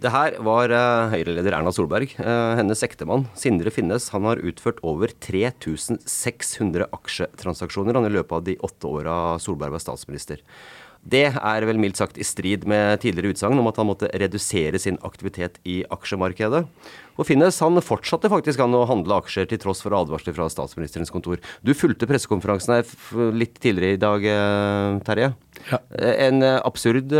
Det 0.00 0.10
her 0.10 0.34
var 0.42 0.72
eh, 0.72 1.12
Høyre-leder 1.12 1.54
Erna 1.58 1.70
Solberg. 1.76 2.14
Eh, 2.18 2.52
hennes 2.56 2.82
ektemann 2.82 3.26
Sindre 3.38 3.70
Finnes 3.70 4.08
han 4.14 4.26
har 4.26 4.40
utført 4.42 4.80
over 4.82 5.12
3600 5.12 6.88
aksjetransaksjoner 6.96 7.98
i 8.00 8.12
løpet 8.16 8.36
av 8.38 8.46
de 8.48 8.56
åtte 8.64 8.90
åra 8.90 9.16
Solberg 9.38 9.76
var 9.76 9.84
statsminister. 9.84 10.40
Det 11.00 11.22
er 11.32 11.64
vel 11.64 11.78
mildt 11.80 11.96
sagt 11.96 12.18
i 12.20 12.24
strid 12.26 12.66
med 12.68 13.00
tidligere 13.00 13.32
utsagn 13.32 13.58
om 13.58 13.68
at 13.70 13.78
han 13.80 13.88
måtte 13.88 14.10
redusere 14.20 14.78
sin 14.78 14.98
aktivitet 15.06 15.56
i 15.64 15.80
aksjemarkedet. 15.88 16.66
Og 17.16 17.26
Finnes 17.28 17.56
han 17.64 17.80
fortsatte 17.84 18.28
faktisk 18.32 18.60
han 18.60 18.76
å 18.76 18.84
handle 18.88 19.16
aksjer 19.20 19.48
til 19.48 19.60
tross 19.62 19.80
for 19.84 19.96
advarsler 19.96 20.36
fra 20.36 20.48
statsministerens 20.52 21.12
kontor. 21.12 21.40
Du 21.64 21.72
fulgte 21.76 22.08
pressekonferansen 22.08 22.76
her 22.76 23.32
litt 23.32 23.56
tidligere 23.60 23.96
i 23.96 24.00
dag, 24.00 24.24
eh, 24.24 25.00
Terje. 25.08 25.32
Ja. 25.70 25.80
Eh, 25.96 26.26
En 26.28 26.42
eh, 26.42 26.60
absurd 26.64 27.12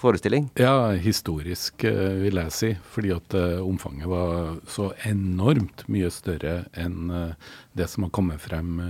forestilling. 0.00 0.48
Ja, 0.58 0.90
historisk 0.96 1.84
eh, 1.84 2.16
vil 2.24 2.40
jeg 2.40 2.52
si. 2.54 2.70
Fordi 2.94 3.12
at 3.14 3.34
eh, 3.36 3.60
omfanget 3.60 4.08
var 4.10 4.56
så 4.70 4.90
enormt 5.08 5.84
mye 5.92 6.10
større 6.14 6.64
enn 6.78 7.10
eh, 7.14 7.34
det 7.76 7.88
som 7.90 8.04
har 8.06 8.12
kommet 8.14 8.40
frem 8.42 8.80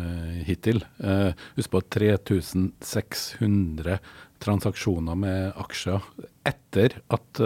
hittil. 0.46 0.80
Husk 1.56 1.70
på 1.72 1.80
at 1.82 1.90
3600 1.92 3.98
transaksjoner 4.40 5.16
med 5.20 5.52
aksjer 5.60 6.00
etter 6.48 6.88
at 7.12 7.40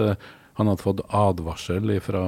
Han 0.55 0.69
hadde 0.71 0.85
fått 0.85 1.01
advarsel 1.11 1.91
fra, 1.99 2.23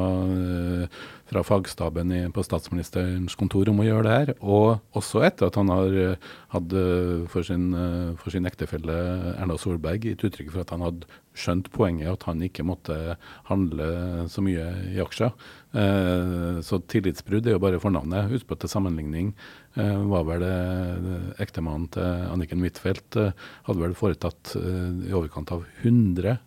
fra 1.30 1.42
fagstaben 1.46 2.10
i, 2.10 2.26
på 2.34 2.42
statsministerens 2.42 3.38
kontor 3.38 3.70
om 3.70 3.78
å 3.78 3.86
gjøre 3.86 4.02
det 4.02 4.16
her. 4.16 4.32
Og 4.42 4.82
også 4.98 5.22
etter 5.28 5.46
at 5.46 5.54
han 5.60 5.70
har 5.70 6.18
hadde 6.50 6.82
for 7.30 7.46
sin, 7.46 7.70
for 8.18 8.34
sin 8.34 8.50
ektefelle 8.50 8.96
Erna 9.36 9.54
Solberg 9.62 10.10
gitt 10.10 10.26
uttrykk 10.26 10.50
for 10.56 10.64
at 10.64 10.74
han 10.74 10.82
hadde 10.82 11.06
skjønt 11.36 11.70
poenget 11.74 12.12
at 12.12 12.26
han 12.30 12.42
ikke 12.44 12.66
måtte 12.66 13.16
handle 13.50 14.26
så 14.32 14.44
mye 14.44 14.66
i 14.94 15.00
aksjer. 15.04 15.34
Eh, 15.76 16.60
så 16.64 16.78
tillitsbrudd 16.88 17.48
er 17.48 17.56
jo 17.56 17.62
bare 17.62 17.80
fornavnet. 17.82 18.30
Husk 18.32 18.48
på 18.48 18.56
til 18.60 18.70
sammenligning 18.70 19.32
eh, 19.76 19.98
var 20.08 20.24
vel 20.28 20.44
det 20.44 21.20
ektemannen 21.42 21.90
til 21.92 22.26
Anniken 22.30 22.64
Huitfeldt 22.64 23.18
eh, 23.20 23.46
hadde 23.68 23.82
vel 23.82 23.96
foretatt 23.98 24.54
i 24.56 25.12
overkant 25.12 25.52
av 25.52 25.66
100 25.82 26.38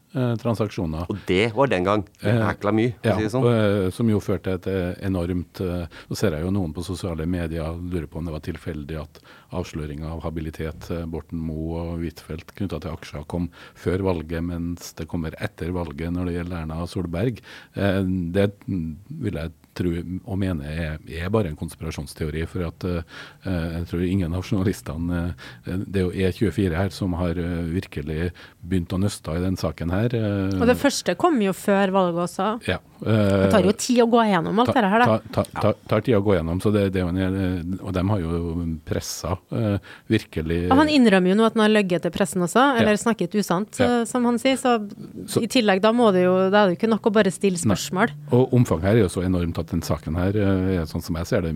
transaksjoner. 0.41 1.05
Og 1.13 1.19
det 1.29 1.51
var 1.53 1.69
den 1.69 1.85
gang. 1.85 2.03
Hekla 2.23 2.71
mye, 2.73 2.95
ja, 3.05 3.13
si 3.13 3.27
det 3.27 3.29
sånn. 3.29 3.45
Som 3.93 4.09
jo 4.09 4.17
førte 4.23 4.55
til 4.57 4.73
et 4.73 5.03
enormt 5.05 5.61
Så 5.61 6.17
ser 6.17 6.33
jeg 6.33 6.47
jo 6.47 6.53
noen 6.55 6.73
på 6.73 6.81
sosiale 6.81 7.27
medier 7.29 7.77
lurer 7.77 8.07
på 8.09 8.17
om 8.17 8.25
det 8.25 8.33
var 8.33 8.41
tilfeldig 8.47 8.97
at 9.03 9.21
avsløringa 9.53 10.09
av 10.15 10.23
habilitet 10.25 10.89
Borten 11.13 11.37
Moe 11.45 11.83
og 11.83 12.01
Huitfeldt 12.01 12.55
knytta 12.57 12.81
til 12.81 12.95
aksjer 12.97 13.27
kom 13.29 13.51
før 13.77 14.07
valget, 14.09 14.41
mens 14.79 14.95
det 14.95 15.07
kommer 15.11 15.35
etter 15.43 15.73
valget 15.75 16.13
når 16.15 16.29
det 16.29 16.35
gjelder 16.37 16.61
Erna 16.63 16.85
Solberg. 16.87 17.41
Det 17.75 18.45
vil 18.67 19.39
jeg 19.39 19.51
tro 19.79 19.93
og 19.95 20.39
mene 20.41 20.69
er, 20.69 20.99
er 21.07 21.31
bare 21.33 21.51
en 21.51 21.57
konspirasjonsteori. 21.59 22.45
For 22.49 22.67
at 22.67 22.87
uh, 22.87 23.23
jeg 23.45 23.87
tror 23.91 24.05
ingen 24.05 24.35
av 24.35 24.45
journalistene 24.45 25.23
uh, 25.31 25.49
Det 25.85 26.03
er 26.03 26.07
jo 26.07 26.13
E24 26.13 26.77
her 26.77 26.93
som 26.95 27.15
har 27.19 27.39
virkelig 27.69 28.31
begynt 28.59 28.93
å 28.93 28.99
nøste 29.01 29.35
i 29.35 29.43
den 29.43 29.57
saken 29.59 29.91
her. 29.93 30.13
og 30.59 30.65
det 30.67 30.77
første 30.79 31.15
kom 31.19 31.37
jo 31.41 31.53
før 31.55 31.93
valget 31.95 32.23
også. 32.25 32.47
Ja. 32.67 32.79
det 32.99 33.49
tar 33.53 33.65
jo 33.65 33.73
tid 33.77 34.01
å 34.03 34.07
gå 34.11 34.23
gjennom 34.27 34.59
alt 34.61 34.71
dette 34.73 34.91
her, 34.91 35.03
da. 35.03 35.17
Ta, 35.19 35.43
ta, 35.43 35.61
ta, 35.61 35.73
tar 35.91 36.03
tid 36.05 36.17
å 36.17 36.23
gå 36.25 36.35
gjennom, 36.35 36.59
så 36.63 36.71
det, 36.73 36.89
det 36.95 37.03
en, 37.05 37.77
og 37.79 37.93
de 37.95 38.03
har 38.11 38.23
jo 38.23 38.65
pressa 38.87 39.37
virkelig 40.09 40.59
og 40.67 40.77
Han 40.79 40.91
innrømmer 40.91 41.31
jo 41.31 41.37
nå 41.39 41.47
at 41.47 41.55
han 41.57 41.65
har 41.65 41.73
løyet 41.73 42.03
til 42.05 42.13
pressen 42.13 42.43
også, 42.45 42.63
eller 42.79 42.95
ja. 42.95 43.01
snakket 43.01 43.35
usant, 43.39 43.79
ja. 43.81 44.03
som 44.09 44.25
han 44.27 44.39
sier. 44.41 44.57
Så, 44.59 44.75
så, 45.29 45.43
i 45.43 45.49
tillegg, 45.51 45.81
da 45.83 45.91
må 45.95 46.09
det 46.15 46.25
jo 46.25 46.35
Det 46.51 46.59
er 46.59 46.71
jo 46.71 46.77
ikke 46.77 46.89
nok 46.91 47.09
å 47.09 47.13
bare 47.19 47.33
stille 47.33 47.59
spørsmål. 47.61 48.13
Nei. 48.13 48.29
Og 48.35 48.55
omfanget 48.57 48.89
her 48.89 48.99
er 48.99 49.05
jo 49.05 49.11
så 49.13 49.23
enormt 49.25 49.59
at 49.61 49.68
den 49.71 49.83
saken 49.85 50.17
her 50.19 50.35
er 50.39 50.87
sånn 50.89 51.03
som 51.05 51.17
jeg 51.19 51.29
ser 51.29 51.45
det, 51.45 51.53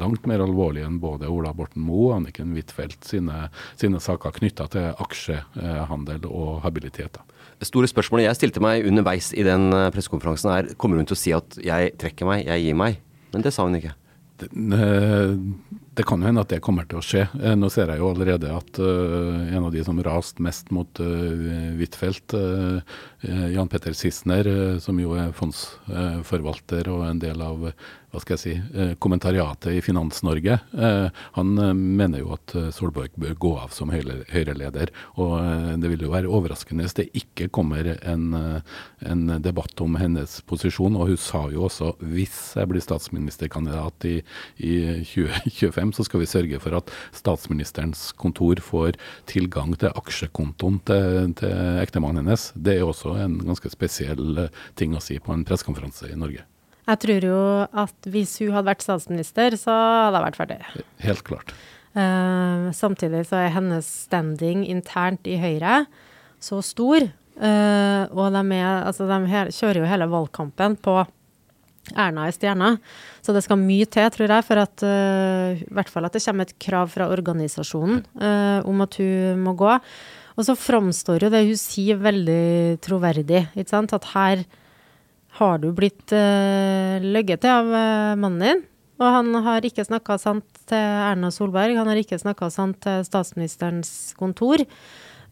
langt 0.00 0.26
mer 0.28 0.42
alvorlig 0.44 0.84
enn 0.86 1.00
både 1.02 1.30
Ola 1.30 1.52
Borten 1.56 1.84
Moe 1.84 2.10
og 2.10 2.16
Anniken 2.18 2.54
Huitfeldt 2.56 3.06
sine, 3.08 3.48
sine, 3.78 4.00
saker 4.02 4.34
knytta 4.38 4.68
til 4.72 4.90
aksjehandel 5.04 6.26
og 6.28 6.60
habilitet. 6.66 7.20
Store 7.66 7.90
spørsmålet 7.90 8.28
jeg 8.28 8.38
stilte 8.38 8.62
meg 8.62 8.86
underveis 8.86 9.32
i 9.34 9.44
den 9.46 9.72
eh, 9.74 9.88
pressekonferansen 9.94 10.52
er 10.54 10.74
kommer 10.78 11.00
hun 11.00 11.08
til 11.08 11.16
å 11.16 11.22
si 11.22 11.32
at 11.34 11.58
jeg 11.58 11.94
trekker 11.98 12.28
meg, 12.28 12.44
jeg 12.46 12.68
gir 12.68 12.78
meg? 12.78 13.00
Men 13.32 13.44
det 13.44 13.52
sa 13.54 13.66
hun 13.66 13.78
ikke. 13.78 13.96
Det, 14.38 14.48
eh, 14.76 16.04
kan 16.06 16.20
jo 16.22 16.28
hende 16.28 16.42
at 16.44 16.52
det 16.52 16.60
kommer 16.62 16.86
til 16.86 17.00
å 17.00 17.04
skje. 17.04 17.24
Eh, 17.42 17.56
nå 17.58 17.70
ser 17.74 17.90
jeg 17.90 17.98
jo 17.98 18.10
allerede 18.12 18.52
at 18.54 18.78
uh, 18.78 19.42
en 19.50 19.66
av 19.66 19.72
de 19.74 19.82
som 19.84 19.98
raste 20.04 20.42
mest 20.44 20.70
mot 20.74 21.00
uh, 21.02 21.74
Huitfeldt, 21.78 22.36
Jan 23.26 23.70
Petter 23.70 23.96
Sissener, 23.98 24.78
som 24.82 25.00
jo 25.02 25.16
er 25.18 25.34
fondsforvalter 25.34 26.86
og 26.92 27.02
en 27.08 27.22
del 27.22 27.42
av 27.42 27.66
hva 28.08 28.22
skal 28.22 28.36
jeg 28.36 28.40
si, 28.40 28.54
eh, 28.72 28.94
kommentariatet 28.96 29.74
i 29.76 29.82
Finans-Norge. 29.84 30.54
Eh, 30.72 31.08
han 31.36 31.58
eh, 31.60 31.74
mener 31.76 32.22
jo 32.22 32.32
at 32.38 32.54
Solborg 32.72 33.12
bør 33.20 33.34
gå 33.36 33.52
av 33.60 33.74
som 33.76 33.92
Høyre-leder. 33.92 34.92
Og 35.20 35.34
det 35.80 35.90
vil 35.92 36.06
jo 36.06 36.14
være 36.14 36.30
overraskende 36.32 36.86
hvis 36.86 36.96
det 36.96 37.08
ikke 37.18 37.50
kommer 37.52 37.90
en, 37.98 38.32
en, 39.04 39.24
debatt 39.44 39.80
om 39.84 39.98
hennes 40.00 40.38
posisjon. 40.48 40.96
Og 40.96 41.12
hun 41.12 41.20
sa 41.20 41.44
jo 41.52 41.66
også 41.68 41.92
hvis 42.00 42.56
jeg 42.56 42.70
blir 42.70 42.84
statsministerkandidat 42.84 44.08
i, 44.08 44.16
i 44.56 44.74
2025, 45.04 45.96
så 45.98 46.08
skal 46.08 46.24
vi 46.24 46.32
sørge 46.32 46.62
for 46.64 46.80
at 46.80 46.92
statsministerens 47.16 48.08
kontor 48.16 48.62
får 48.64 48.96
tilgang 49.28 49.76
til 49.76 49.92
aksjekontoen 49.92 50.80
til, 50.88 51.34
til 51.38 51.82
ektemannen 51.84 52.24
hennes. 52.24 52.52
Det 52.56 52.78
er 52.78 52.86
også 52.88 53.18
en 53.20 53.40
ganske 53.44 53.72
spesiell 53.74 54.46
ting 54.78 54.96
å 54.96 55.02
si 55.04 55.20
på 55.20 55.34
en 55.34 55.44
pressekonferanse 55.48 56.08
i 56.08 56.18
Norge. 56.18 56.48
Jeg 56.88 57.00
tror 57.04 57.26
jo 57.28 57.40
at 57.84 58.08
hvis 58.08 58.38
hun 58.40 58.54
hadde 58.54 58.70
vært 58.70 58.84
statsminister, 58.86 59.56
så 59.60 59.72
hadde 59.72 60.20
jeg 60.20 60.26
vært 60.28 60.38
ferdig. 60.40 60.86
Helt 61.04 61.24
klart. 61.26 61.52
Uh, 61.98 62.68
samtidig 62.76 63.24
så 63.28 63.40
er 63.42 63.54
hennes 63.54 63.86
standing 64.06 64.62
internt 64.68 65.28
i 65.28 65.38
Høyre 65.40 65.82
så 66.40 66.60
stor. 66.64 67.08
Uh, 67.38 68.04
og 68.12 68.34
de, 68.34 68.42
er, 68.56 68.82
altså 68.86 69.08
de 69.08 69.18
her, 69.30 69.52
kjører 69.54 69.82
jo 69.82 69.88
hele 69.90 70.08
valgkampen 70.10 70.76
på 70.84 71.00
Erna 71.96 72.26
i 72.28 72.34
stjerna. 72.36 72.74
Så 73.24 73.32
det 73.36 73.42
skal 73.44 73.60
mye 73.60 73.88
til, 73.88 74.08
tror 74.12 74.32
jeg, 74.36 74.46
for 74.46 74.60
at 74.62 74.84
uh, 74.84 75.58
i 75.58 75.68
hvert 75.74 75.92
fall 75.92 76.08
at 76.08 76.16
det 76.16 76.22
kommer 76.24 76.48
et 76.48 76.56
krav 76.62 76.92
fra 76.92 77.08
organisasjonen 77.12 78.04
om 78.68 78.84
at 78.84 79.00
hun 79.00 79.44
må 79.44 79.56
gå. 79.58 79.76
Og 80.38 80.46
så 80.46 80.54
framstår 80.54 81.26
jo 81.26 81.32
det 81.34 81.44
hun 81.48 81.58
sier, 81.58 81.98
veldig 82.00 82.78
troverdig. 82.84 83.48
ikke 83.58 83.72
sant? 83.72 83.96
At 83.96 84.12
her 84.14 84.44
har 85.38 85.60
du 85.62 85.70
blitt 85.76 86.12
uh, 86.14 86.98
løyet 87.02 87.42
til 87.42 87.52
av 87.52 87.70
uh, 87.70 88.18
mannen 88.18 88.44
din? 88.44 88.64
Og 88.98 89.12
han 89.14 89.30
har 89.46 89.66
ikke 89.66 89.86
snakka 89.86 90.16
sant 90.18 90.64
til 90.66 90.78
Erna 90.78 91.30
Solberg, 91.34 91.76
han 91.78 91.86
har 91.86 92.00
ikke 92.00 92.18
snakka 92.18 92.50
sant 92.50 92.80
til 92.82 93.04
statsministerens 93.06 94.16
kontor. 94.18 94.64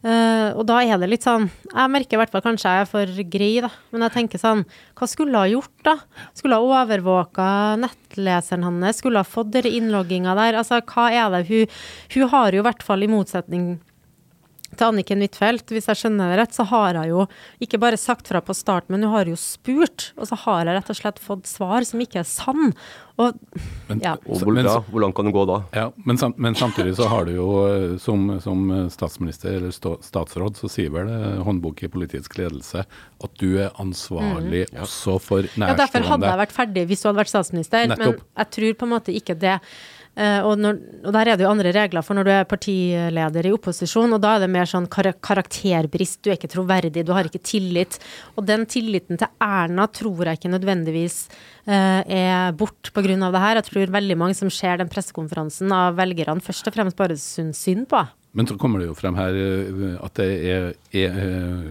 Uh, 0.05 0.53
og 0.53 0.61
da 0.69 0.77
er 0.85 0.99
det 1.01 1.07
litt 1.09 1.23
sånn 1.25 1.47
Jeg 1.71 1.89
merker 1.89 2.13
i 2.13 2.19
hvert 2.21 2.29
fall 2.29 2.43
kanskje 2.45 2.69
jeg 2.69 2.83
er 2.83 2.89
for 2.91 3.13
grei, 3.33 3.49
da. 3.65 3.71
Men 3.89 4.05
jeg 4.05 4.13
tenker 4.13 4.37
sånn 4.37 4.61
Hva 4.93 5.07
skulle 5.09 5.41
hun 5.41 5.55
gjort, 5.55 5.73
da? 5.87 5.95
Skulle 6.37 6.59
hun 6.61 6.69
overvåka 6.69 7.47
nettleseren 7.81 8.67
hans? 8.67 9.01
Skulle 9.01 9.25
hun 9.25 9.31
fått 9.31 9.49
den 9.55 9.65
innlogginga 9.71 10.37
der? 10.37 10.59
Altså, 10.61 10.83
hva 10.85 11.07
er 11.09 11.33
det 11.33 11.47
hun 11.49 11.73
Hun 12.13 12.29
har 12.35 12.53
jo 12.53 12.61
i 12.61 12.67
hvert 12.69 12.85
fall, 12.85 13.03
i 13.03 13.09
motsetning 13.09 13.71
til 14.75 14.89
Anniken 14.89 15.23
Huitfeldt, 15.23 15.71
hvis 15.73 15.87
jeg 15.91 16.01
skjønner 16.01 16.33
det 16.33 16.39
rett, 16.41 16.55
så 16.55 16.65
har 16.67 16.99
hun 16.99 17.09
jo 17.09 17.25
ikke 17.63 17.79
bare 17.81 17.99
sagt 17.99 18.29
fra 18.29 18.41
på 18.43 18.55
start, 18.57 18.89
men 18.91 19.05
hun 19.05 19.13
har 19.13 19.29
jo 19.29 19.37
spurt. 19.39 20.11
Og 20.17 20.29
så 20.29 20.37
har 20.43 20.65
jeg 20.65 20.79
rett 20.79 20.93
og 20.93 20.99
slett 20.99 21.21
fått 21.23 21.49
svar 21.49 21.87
som 21.87 22.01
ikke 22.03 22.21
er 22.23 22.27
sann. 22.27 22.73
Og, 23.17 23.33
men, 23.87 24.01
ja. 24.03 24.11
og 24.29 24.43
hvor, 24.45 24.53
da, 24.61 24.75
hvor, 24.91 25.01
langt 25.01 25.15
kan 25.17 25.25
du 25.25 25.31
gå 25.33 25.43
da? 25.49 25.55
Ja, 25.73 25.87
men, 26.05 26.19
sam, 26.21 26.35
men, 26.37 26.53
samtidig 26.59 26.93
så 26.99 27.07
har 27.09 27.25
du 27.25 27.31
jo 27.33 27.47
eh, 27.65 27.95
som, 28.01 28.27
som 28.43 28.67
statsminister 28.93 29.55
eller 29.57 29.73
stå, 29.73 29.95
statsråd, 30.05 30.59
så 30.59 30.69
sier 30.69 30.93
vel 30.93 31.09
eh, 31.09 31.39
håndbok 31.47 31.81
i 31.87 31.89
politisk 31.89 32.37
ledelse 32.37 32.85
at 32.85 33.41
du 33.41 33.57
er 33.57 33.73
ansvarlig 33.81 34.67
mm. 34.69 34.83
også 34.85 35.17
for 35.17 35.47
nærstående. 35.47 35.71
Ja, 35.73 35.79
Derfor 35.81 36.05
hadde 36.11 36.29
jeg 36.29 36.41
vært 36.43 36.57
ferdig 36.59 36.85
hvis 36.91 37.01
du 37.01 37.09
hadde 37.09 37.23
vært 37.23 37.33
statsminister, 37.33 37.89
Nettopp. 37.89 38.21
men 38.21 38.43
jeg 38.43 38.53
tror 38.59 38.77
på 38.77 38.89
en 38.89 38.93
måte 38.93 39.17
ikke 39.17 39.37
det. 39.47 39.57
Uh, 40.17 40.41
og, 40.49 40.55
når, 40.57 40.79
og, 41.03 41.11
der 41.13 41.29
er 41.29 41.37
det 41.37 41.45
jo 41.45 41.51
andre 41.51 41.71
regler 41.75 42.01
for 42.01 42.17
når 42.17 42.25
du 42.25 42.31
er 42.33 42.47
partileder 42.49 43.45
i 43.45 43.51
opposisjon, 43.53 44.15
og 44.15 44.21
da 44.23 44.31
er 44.33 44.45
det 44.45 44.49
mer 44.49 44.69
sånn 44.69 44.87
kar 44.89 45.11
karakterbrist, 45.21 46.23
du 46.25 46.31
er 46.31 46.39
ikke 46.39 46.49
troverdig, 46.55 47.03
du 47.05 47.13
har 47.13 47.29
ikke 47.29 47.43
tillit. 47.45 47.99
Og 48.33 48.47
den 48.49 48.65
tilliten 48.65 49.21
til 49.21 49.29
Erna 49.43 49.85
tror 49.93 50.25
jeg 50.25 50.39
ikke 50.39 50.53
nødvendigvis 50.55 51.19
uh, 51.69 52.01
er 52.01 52.55
bort 52.57 52.89
pga. 52.95 53.05
det 53.05 53.43
her. 53.43 53.61
Jeg 53.61 53.69
tror 53.69 53.97
veldig 53.99 54.17
mange 54.17 54.39
som 54.39 54.49
ser 54.49 54.81
den 54.81 54.89
pressekonferansen 54.89 55.71
av 55.71 55.99
velgerne, 56.01 56.41
først 56.41 56.71
og 56.71 56.79
fremst 56.79 56.97
bare 56.97 57.19
syns 57.21 57.61
synd 57.67 57.85
på. 57.93 58.01
Men 58.35 58.47
så 58.47 58.57
kommer 58.59 58.81
det 58.81 58.89
jo 58.89 58.95
frem 58.97 59.15
her 59.17 59.37
eh, 59.39 59.93
at 60.03 60.19
det 60.19 60.27
er, 60.51 60.65
er, 60.91 61.15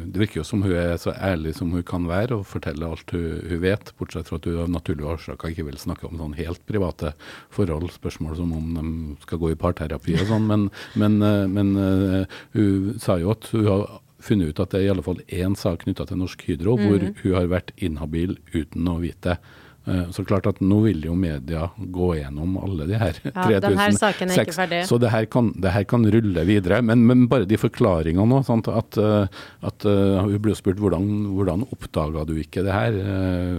Det 0.06 0.22
virker 0.22 0.40
jo 0.40 0.46
som 0.46 0.64
hun 0.64 0.72
er 0.76 0.96
så 1.00 1.12
ærlig 1.14 1.54
som 1.58 1.70
hun 1.74 1.84
kan 1.86 2.08
være 2.08 2.38
og 2.38 2.46
forteller 2.48 2.88
alt 2.88 3.12
hun, 3.14 3.42
hun 3.50 3.60
vet, 3.62 3.92
bortsett 3.98 4.30
fra 4.30 4.40
at 4.40 4.48
hun 4.48 4.62
av 4.64 4.72
naturlige 4.72 5.12
årsaker 5.12 5.52
ikke 5.52 5.68
vil 5.68 5.78
snakke 5.80 6.08
om 6.08 6.16
sånn 6.20 6.38
helt 6.38 6.62
private 6.68 7.12
forhold, 7.54 7.92
spørsmål 7.94 8.38
som 8.40 8.56
om 8.56 8.72
de 8.78 9.20
skal 9.26 9.42
gå 9.42 9.52
i 9.52 9.60
parterapi 9.60 10.16
og 10.22 10.32
sånn. 10.32 10.48
Men, 10.50 10.66
men, 10.98 11.20
eh, 11.22 11.44
men, 11.50 11.76
eh, 11.76 12.40
hun 12.56 12.96
sa 13.02 13.20
jo 13.22 13.34
at 13.36 13.50
hun 13.52 13.70
har 13.70 13.86
funnet 14.26 14.50
ut 14.50 14.62
at 14.62 14.72
det 14.72 14.80
er 14.80 14.88
i 14.88 14.90
alle 14.94 15.04
fall 15.06 15.20
én 15.28 15.54
sak 15.58 15.84
knytta 15.84 16.08
til 16.08 16.20
Norsk 16.22 16.42
Hydro 16.48 16.76
mm. 16.78 16.86
hvor 16.86 17.06
hun 17.22 17.36
har 17.36 17.52
vært 17.52 17.72
inhabil 17.76 18.36
uten 18.56 18.90
å 18.90 18.98
vite. 19.02 19.36
Eh, 19.36 19.62
så 20.10 20.24
klart 20.26 20.48
at 20.50 20.58
nå 20.64 20.80
vil 20.82 21.04
jo 21.06 21.14
media 21.14 21.68
gå 21.76 22.08
gjennom 22.18 22.56
alle 22.58 22.88
de 22.88 22.98
her 22.98 23.18
ja, 23.22 23.60
3006. 23.62 24.88
Så 24.88 24.98
det 24.98 25.12
her, 25.12 25.28
kan, 25.30 25.52
det 25.62 25.70
her, 25.74 25.84
kan, 25.86 26.06
rulle 26.10 26.44
videre. 26.48 26.80
Men, 26.82 27.04
men 27.06 27.26
bare 27.30 27.46
de 27.46 27.58
forklaringene 27.60 28.26
nå. 28.26 28.40
At, 28.66 28.98
eh, 28.98 29.44
at 29.66 29.86
uh, 29.86 30.24
Hun 30.24 30.40
ble 30.42 30.56
spurt 30.58 30.80
hvordan, 30.82 31.06
hvordan 31.36 31.62
oppdaga 31.70 32.24
du 32.26 32.34
ikke 32.40 32.64
det 32.66 32.74
her? 32.74 32.98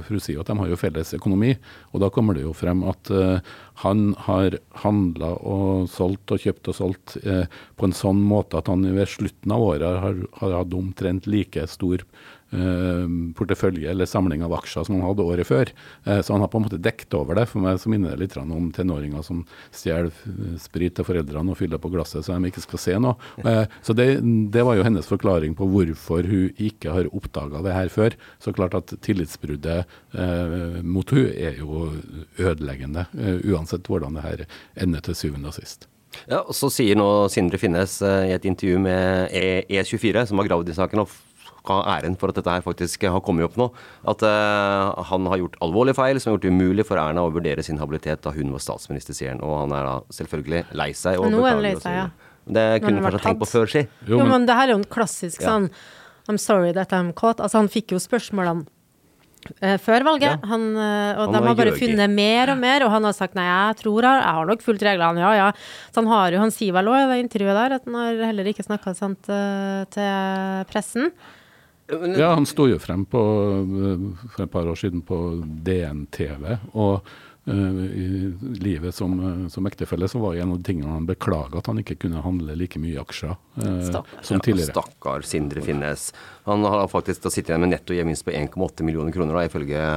For 0.03 0.17
hun 0.17 0.23
sier 0.23 0.37
jo 0.37 0.43
at 0.43 0.51
de 0.51 0.57
har 0.59 0.73
jo 0.73 0.79
felles 0.79 1.15
økonomi. 1.15 1.53
Og 1.93 2.03
da 2.03 2.11
kommer 2.13 2.37
det 2.37 2.43
jo 2.43 2.55
frem 2.57 2.83
at 2.87 3.11
uh, 3.13 3.39
han 3.83 4.11
har 4.27 4.57
handla 4.83 5.33
og 5.45 5.87
solgt 5.91 6.33
og 6.33 6.43
kjøpt 6.43 6.71
og 6.71 6.77
solgt 6.77 7.17
uh, 7.23 7.45
på 7.77 7.87
en 7.87 7.95
sånn 7.95 8.19
måte 8.25 8.59
at 8.59 8.71
han 8.71 8.85
ved 8.95 9.09
slutten 9.11 9.53
av 9.53 9.63
året 9.63 10.01
har, 10.03 10.23
har 10.41 10.57
hatt 10.59 10.75
omtrent 10.75 11.29
like 11.29 11.67
stor 11.71 12.03
portefølje 13.37 13.89
eller 13.91 14.07
samling 14.07 14.43
av 14.45 14.53
aksjer 14.55 14.85
som 14.87 14.95
han 14.95 15.05
hadde 15.09 15.25
året 15.25 15.47
før. 15.47 15.71
så 16.05 16.33
han 16.33 16.41
har 16.41 16.51
på 16.51 16.61
en 16.61 16.65
måte 16.67 16.79
dekket 16.79 17.17
over 17.17 17.35
det. 17.35 17.47
For 17.51 17.63
meg 17.63 17.79
så 17.81 17.91
minner 17.91 18.15
det 18.15 18.21
litt 18.21 18.37
om 18.39 18.69
tenåringer 18.71 19.25
som 19.25 19.43
stjeler 19.75 20.11
sprit 20.61 20.95
til 20.95 21.07
foreldrene 21.07 21.51
og 21.51 21.59
fyller 21.59 21.81
på 21.81 21.91
glasset 21.91 22.25
så 22.25 22.37
de 22.37 22.51
ikke 22.51 22.63
skal 22.63 22.81
se 22.81 22.95
noe. 23.03 23.17
så 23.83 23.95
det, 23.97 24.07
det 24.53 24.63
var 24.63 24.79
jo 24.79 24.85
hennes 24.87 25.09
forklaring 25.09 25.57
på 25.59 25.67
hvorfor 25.73 26.27
hun 26.27 26.55
ikke 26.55 26.95
har 26.95 27.11
oppdaga 27.11 27.63
det 27.65 27.75
her 27.75 27.91
før. 27.91 28.15
Så 28.39 28.55
klart 28.55 28.77
at 28.77 28.95
tillitsbruddet 29.03 29.83
mot 30.87 31.11
hun 31.11 31.27
er 31.27 31.59
jo 31.59 31.91
ødeleggende, 32.39 33.07
uansett 33.43 33.87
hvordan 33.87 34.17
det 34.17 34.25
her 34.25 34.47
ender 34.87 35.03
til 35.03 35.17
syvende 35.17 35.51
og 35.51 35.59
sist. 35.59 35.89
Ja, 36.25 36.41
og 36.41 36.55
Så 36.55 36.69
sier 36.73 36.97
nå 36.97 37.27
Sindre 37.31 37.59
Finnes 37.61 37.99
i 38.01 38.33
et 38.33 38.45
intervju 38.47 38.79
med 38.81 39.33
E24, 39.69 40.25
som 40.29 40.41
har 40.41 40.49
gravd 40.49 40.71
i 40.71 40.77
saken 40.77 41.03
og 41.03 41.11
ha 41.73 41.97
æren 41.97 42.15
for 42.19 42.31
at 42.31 42.39
dette 42.39 42.53
her 42.53 42.63
faktisk 42.65 43.03
har 43.09 43.23
kommet 43.25 43.47
opp 43.47 43.57
nå. 43.59 43.69
At 44.07 44.23
uh, 44.25 45.03
han 45.11 45.27
har 45.31 45.41
gjort 45.43 45.59
alvorlige 45.65 45.99
feil 45.99 46.21
som 46.21 46.31
har 46.31 46.37
gjort 46.37 46.47
det 46.47 46.53
umulig 46.55 46.87
for 46.87 47.01
Erna 47.01 47.25
å 47.27 47.33
vurdere 47.33 47.65
sin 47.65 47.81
habilitet 47.81 48.23
da 48.25 48.33
hun 48.35 48.55
var 48.55 48.63
statsminister, 48.63 49.17
sier 49.17 49.35
han. 49.35 49.43
Og 49.45 49.53
han 49.63 49.75
er 49.75 49.85
da 49.89 49.99
selvfølgelig 50.19 50.63
lei 50.79 50.89
seg. 50.97 51.19
Og 51.21 51.31
nå 51.33 51.43
er 51.43 51.55
han 51.55 51.65
lei 51.65 51.75
seg, 51.77 52.01
ja. 52.05 52.07
Det 52.47 52.65
kunne 52.79 53.01
han 53.01 53.09
kanskje 53.09 53.25
tenkt 53.25 53.43
på 53.43 53.51
før, 53.51 53.69
si. 53.73 53.83
Jo, 54.07 54.23
men 54.23 54.47
det 54.47 54.55
her 54.55 54.69
er 54.69 54.77
jo 54.77 54.79
en 54.79 54.89
klassisk 54.91 55.43
ja. 55.43 55.51
sånn 55.51 55.71
I'm 56.27 56.39
sorry 56.39 56.73
that 56.75 56.91
I'm 56.95 57.13
caught. 57.15 57.41
Altså, 57.43 57.61
han 57.61 57.71
fikk 57.71 57.95
jo 57.95 58.03
spørsmålene 58.03 58.67
Uh, 59.63 59.77
før 59.79 60.03
valget. 60.03 60.33
Ja. 60.33 60.49
Han, 60.49 60.63
uh, 60.75 61.19
og 61.21 61.21
han 61.21 61.35
de 61.37 61.39
har 61.45 61.55
bare 61.55 61.73
funnet 61.77 62.11
mer 62.11 62.51
og 62.51 62.57
mer, 62.59 62.83
og 62.83 62.91
han 62.91 63.05
har 63.07 63.13
sagt 63.15 63.37
nei, 63.37 63.45
jeg 63.45 63.77
tror 63.79 64.03
jeg, 64.03 64.19
jeg 64.19 64.35
har 64.39 64.49
nok 64.49 64.63
fulgt 64.65 64.83
reglene, 64.83 65.21
ja 65.23 65.29
ja. 65.37 65.45
Så 65.93 66.01
han 66.01 66.09
har 66.11 66.35
jo, 66.35 66.41
han 66.41 66.51
sier 66.51 66.75
vel 66.75 66.89
òg 66.91 66.97
i 66.99 67.05
det 67.13 67.19
intervjuet 67.23 67.55
der 67.55 67.75
at 67.77 67.85
han 67.87 67.95
har 67.95 68.23
heller 68.27 68.49
ikke 68.51 68.65
snakka 68.65 68.95
sant 68.97 69.29
til 69.93 70.65
pressen. 70.67 71.13
Ja, 71.87 72.33
han 72.33 72.45
sto 72.45 72.67
jo 72.67 72.79
frem 72.83 73.05
på, 73.07 73.21
for 74.33 74.43
et 74.43 74.51
par 74.51 74.67
år 74.67 74.75
siden 74.75 75.03
på 75.07 75.17
DN-TV 75.63 76.57
og 76.73 77.07
uh, 77.47 77.79
i 77.87 78.07
livet 78.59 78.95
som, 78.95 79.13
eh, 79.23 79.45
som 79.53 79.69
ektefelle, 79.69 80.09
så 80.11 80.19
var 80.19 80.35
en 80.35 80.51
av 80.51 80.59
de 80.59 80.67
tingene 80.67 80.91
han 80.91 81.07
beklaga 81.07 81.61
at 81.61 81.69
han 81.71 81.79
ikke 81.79 81.95
kunne 82.03 82.25
handle 82.25 82.57
like 82.59 82.81
mye 82.83 82.99
aksjer 82.99 83.31
uh, 83.31 84.03
som 84.19 84.43
tidligere. 84.43 84.73
Ja, 84.73 84.75
stakkar 84.75 85.23
Sindre 85.23 85.63
Finnes. 85.63 86.09
Han 86.49 86.67
har 86.67 86.91
faktisk 86.91 87.29
sittet 87.31 87.53
igjen 87.53 87.63
med 87.63 87.71
netto 87.71 87.95
gevinst 87.95 88.27
på 88.27 88.35
1,8 88.35 88.83
millioner 88.83 89.15
kroner, 89.15 89.39
da, 89.39 89.47
ifølge 89.47 89.87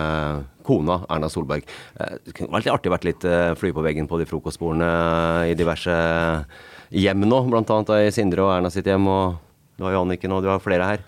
kona 0.66 1.02
Erna 1.10 1.30
Solberg. 1.32 1.66
Det 1.98 2.36
kunne 2.36 2.54
vært 2.54 2.68
litt 2.68 2.74
artig 2.76 2.92
å 2.92 2.94
vært 2.94 3.10
litt 3.10 3.30
flue 3.58 3.74
på 3.74 3.82
veggen 3.82 4.06
på 4.06 4.20
de 4.20 4.30
frokostbordene 4.30 5.50
i 5.50 5.58
diverse 5.58 5.94
hjem 6.90 7.26
nå, 7.26 7.46
bl.a. 7.50 7.82
i 7.98 8.12
Sindre 8.14 8.46
og 8.46 8.58
Erna 8.60 8.70
sitt 8.70 8.86
hjem. 8.86 9.10
og 9.10 9.40
du 9.80 9.86
har 9.86 9.94
jo 9.96 10.04
Anniken 10.04 10.36
og 10.36 10.44
du 10.44 10.50
har 10.52 10.60
flere 10.62 10.86
her. 10.86 11.04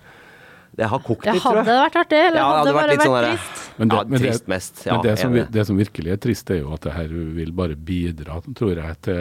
Det 0.73 0.89
har 0.89 1.03
kokt 1.05 1.27
litt, 1.29 1.43
tror 1.43 1.59
jeg. 1.59 1.67
Hadde 1.67 1.73
det 1.73 1.81
vært 1.83 1.97
artig, 2.01 2.21
eller 2.27 2.41
ja, 2.41 2.45
hadde 2.49 2.69
det 2.69 2.77
bare 2.77 2.93
vært, 2.93 3.03
sånn 3.05 3.15
vært 3.15 3.27
trist? 3.29 3.65
Men 3.77 3.91
det, 3.91 3.97
ja, 3.97 4.05
men 4.09 4.23
trist 4.23 4.47
mest. 4.49 4.79
Ja, 4.87 4.95
men 4.95 5.05
det, 5.05 5.17
som, 5.21 5.35
det, 5.57 5.65
som, 5.69 5.81
virkelig 5.83 6.15
er 6.15 6.23
trist, 6.27 6.53
er 6.55 6.63
jo 6.63 6.71
at 6.77 6.87
det 6.87 6.95
her 6.97 7.13
vil 7.41 7.53
bare 7.59 7.77
bidra, 7.91 8.39
tror 8.57 8.81
jeg, 8.81 8.97
til 9.05 9.21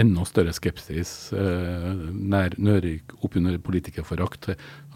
enda 0.00 0.24
større 0.28 0.52
skepsis 0.56 1.32
eh, 1.36 1.88
nær 2.12 2.54
Nørik 2.58 3.14
oppunder 3.24 3.58
politikerforakt. 3.62 4.50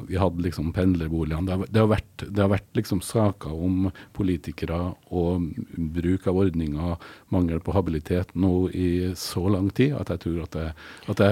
Vi 0.08 0.18
hadde 0.20 0.44
liksom 0.44 0.72
pendlerboligene. 0.76 1.46
Det, 1.48 1.70
det, 1.72 1.80
har 1.82 1.90
vært, 1.90 2.24
det 2.26 2.42
har 2.42 2.52
vært 2.52 2.78
liksom 2.78 3.02
saker 3.04 3.52
om 3.52 3.90
politikere 4.16 4.80
og 5.12 5.48
bruk 5.96 6.28
av 6.30 6.40
ordninger, 6.44 7.08
mangel 7.34 7.62
på 7.64 7.74
habilitet 7.76 8.32
nå 8.34 8.52
i 8.70 8.90
så 9.18 9.44
lang 9.52 9.70
tid 9.74 9.96
at 9.98 10.12
jeg 10.12 10.24
tror 10.26 10.40
at 10.46 10.56
det, 10.56 10.68
at 11.12 11.22
det, 11.22 11.30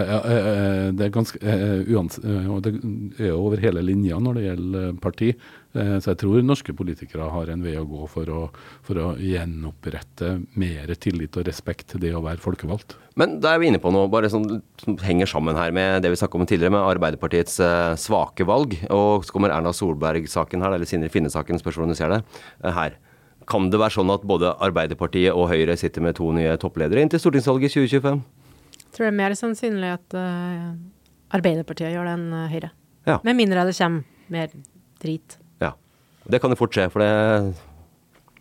det 0.98 1.06
er 1.06 1.14
ganske 1.14 1.56
uans, 1.90 2.20
Og 2.20 2.62
det 2.64 2.74
er 3.18 3.34
over 3.36 3.60
hele 3.62 3.82
linja 3.84 4.18
når 4.20 4.38
det 4.38 4.46
gjelder 4.48 5.00
parti. 5.02 5.32
Eh, 5.70 5.96
så 6.02 6.12
jeg 6.12 6.18
tror 6.24 6.42
norske 6.42 6.74
politikere 6.74 7.28
har 7.30 7.50
en 7.52 7.62
vei 7.62 7.76
å 7.78 7.86
gå 7.86 8.06
for 8.10 8.30
å, 8.34 8.40
for 8.86 8.98
å 8.98 9.10
gjenopprette 9.22 10.32
mer 10.58 10.90
tillit 10.98 11.36
og 11.38 11.46
respekt 11.46 11.92
til 11.92 12.02
det 12.02 12.10
å 12.16 12.22
være 12.24 12.42
folkevalgt. 12.42 12.96
Men 13.20 13.36
da 13.42 13.54
er 13.54 13.62
vi 13.62 13.68
inne 13.70 13.82
på 13.82 13.92
noe 13.94 14.10
bare 14.10 14.30
som, 14.32 14.46
som 14.80 14.96
henger 15.04 15.30
sammen 15.30 15.58
her 15.58 15.74
med 15.76 16.02
det 16.02 16.10
vi 16.10 16.18
snakket 16.18 16.42
om 16.42 16.48
tidligere, 16.48 16.74
med 16.74 16.88
Arbeiderpartiets 16.88 17.60
uh, 17.62 17.94
svake 18.00 18.46
valg. 18.48 18.74
Og 18.90 19.26
så 19.26 19.34
kommer 19.34 19.54
Erna 19.54 19.74
Solberg-saken 19.76 20.64
her, 20.64 20.74
eller 20.74 20.88
Sindre 20.88 21.10
Finne-saken, 21.12 21.60
spørs 21.60 21.78
hvordan 21.78 21.94
du 21.94 21.98
ser 21.98 22.14
det, 22.14 22.20
uh, 22.64 22.70
her. 22.74 22.96
Kan 23.50 23.68
det 23.70 23.80
være 23.82 23.98
sånn 23.98 24.14
at 24.14 24.24
både 24.26 24.54
Arbeiderpartiet 24.62 25.34
og 25.34 25.50
Høyre 25.52 25.76
sitter 25.78 26.04
med 26.06 26.16
to 26.18 26.30
nye 26.34 26.54
toppledere 26.60 27.02
inn 27.02 27.12
til 27.12 27.22
stortingsvalget 27.22 27.76
2025? 27.76 28.22
Jeg 28.80 28.96
tror 28.96 29.06
det 29.06 29.12
er 29.12 29.20
mer 29.20 29.36
sannsynlig 29.38 29.92
at 29.98 30.18
uh, 30.18 30.72
Arbeiderpartiet 31.38 31.94
gjør 31.94 32.10
det 32.10 32.16
enn 32.16 32.40
Høyre. 32.54 32.72
Ja. 33.06 33.20
Med 33.26 33.38
mindre 33.38 33.66
det 33.68 33.76
kommer 33.78 34.06
mer 34.30 34.50
drit. 35.02 35.38
Det 36.30 36.40
kan 36.42 36.52
jo 36.52 36.60
fort 36.60 36.76
skje, 36.76 36.88
for 36.92 37.02
det 37.02 37.10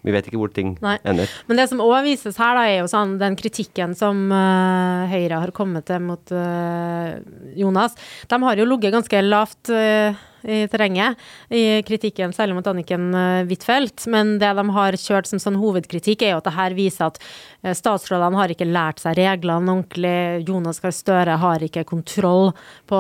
vi 0.06 0.13
vet 0.15 0.30
ikke 0.30 0.39
hvor 0.39 0.52
ting 0.54 0.75
Nei. 0.84 0.95
ender. 1.08 1.28
Men 1.49 1.60
det 1.60 1.65
som 1.71 1.82
òg 1.84 2.06
vises 2.06 2.38
her, 2.39 2.56
da, 2.56 2.63
er 2.69 2.78
jo 2.82 2.88
sånn 2.91 3.17
den 3.19 3.36
kritikken 3.39 3.95
som 3.99 4.30
uh, 4.32 5.10
Høyre 5.12 5.41
har 5.43 5.52
kommet 5.56 5.89
til 5.89 6.06
mot 6.06 6.32
uh, 6.32 7.19
Jonas. 7.60 7.97
De 8.32 8.39
har 8.45 8.62
jo 8.62 8.67
ligget 8.69 8.95
ganske 8.95 9.23
lavt 9.25 9.73
uh, 9.75 10.15
i 10.43 10.63
terrenget 10.71 11.19
i 11.49 11.82
kritikken, 11.88 12.34
særlig 12.36 12.58
mot 12.58 12.67
Anniken 12.69 13.10
eh, 13.15 13.47
Huitfeldt. 13.49 14.06
Men 14.12 14.38
det 14.41 14.52
de 14.56 14.65
har 14.75 14.97
kjørt 14.99 15.30
som 15.30 15.41
sånn 15.41 15.60
hovedkritikk, 15.60 16.23
er 16.23 16.34
jo 16.34 16.41
at 16.41 16.49
det 16.49 16.56
her 16.56 16.75
viser 16.78 17.10
at 17.10 17.19
eh, 17.19 17.75
statsrådene 17.78 18.39
har 18.39 18.54
ikke 18.54 18.67
lært 18.69 19.04
seg 19.04 19.17
reglene 19.19 19.73
ordentlig. 19.73 20.47
Jonas 20.47 20.82
Gahr 20.84 20.95
Støre 20.95 21.38
har 21.41 21.65
ikke 21.65 21.86
kontroll 21.89 22.52
på 22.89 22.99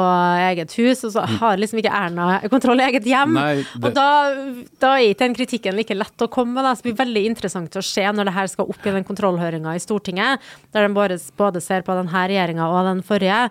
eget 0.49 0.75
hus, 0.79 1.03
og 1.07 1.15
så 1.15 1.25
mm. 1.25 1.37
har 1.41 1.61
liksom 1.61 1.81
ikke 1.81 1.95
Erna 1.99 2.29
kontroll 2.51 2.83
i 2.83 2.87
eget 2.89 3.07
hjem. 3.09 3.35
Nei, 3.37 3.55
det... 3.63 3.83
Og 3.83 3.95
da, 3.97 4.09
da, 4.81 4.93
er 4.95 5.09
ikke 5.09 5.25
den 5.25 5.37
kritikken 5.39 5.79
like 5.79 5.97
lett 5.97 6.25
å 6.25 6.29
komme 6.31 6.57
med. 6.57 6.69
Det 6.69 6.89
blir 6.89 6.99
veldig 6.99 7.25
interessant 7.31 7.79
å 7.79 7.85
se 7.85 8.05
når 8.05 8.29
det 8.29 8.37
her 8.37 8.51
skal 8.51 8.69
opp 8.71 8.85
i 8.85 8.95
den 8.95 9.07
kontrollhøringa 9.07 9.75
i 9.75 9.83
Stortinget, 9.83 10.45
der 10.75 10.87
de 10.87 10.95
både, 10.95 11.19
både 11.39 11.63
ser 11.63 11.85
på 11.87 11.95
denne 11.97 12.25
regjeringa 12.29 12.69
og 12.69 12.87
den 12.89 13.03
forrige, 13.05 13.47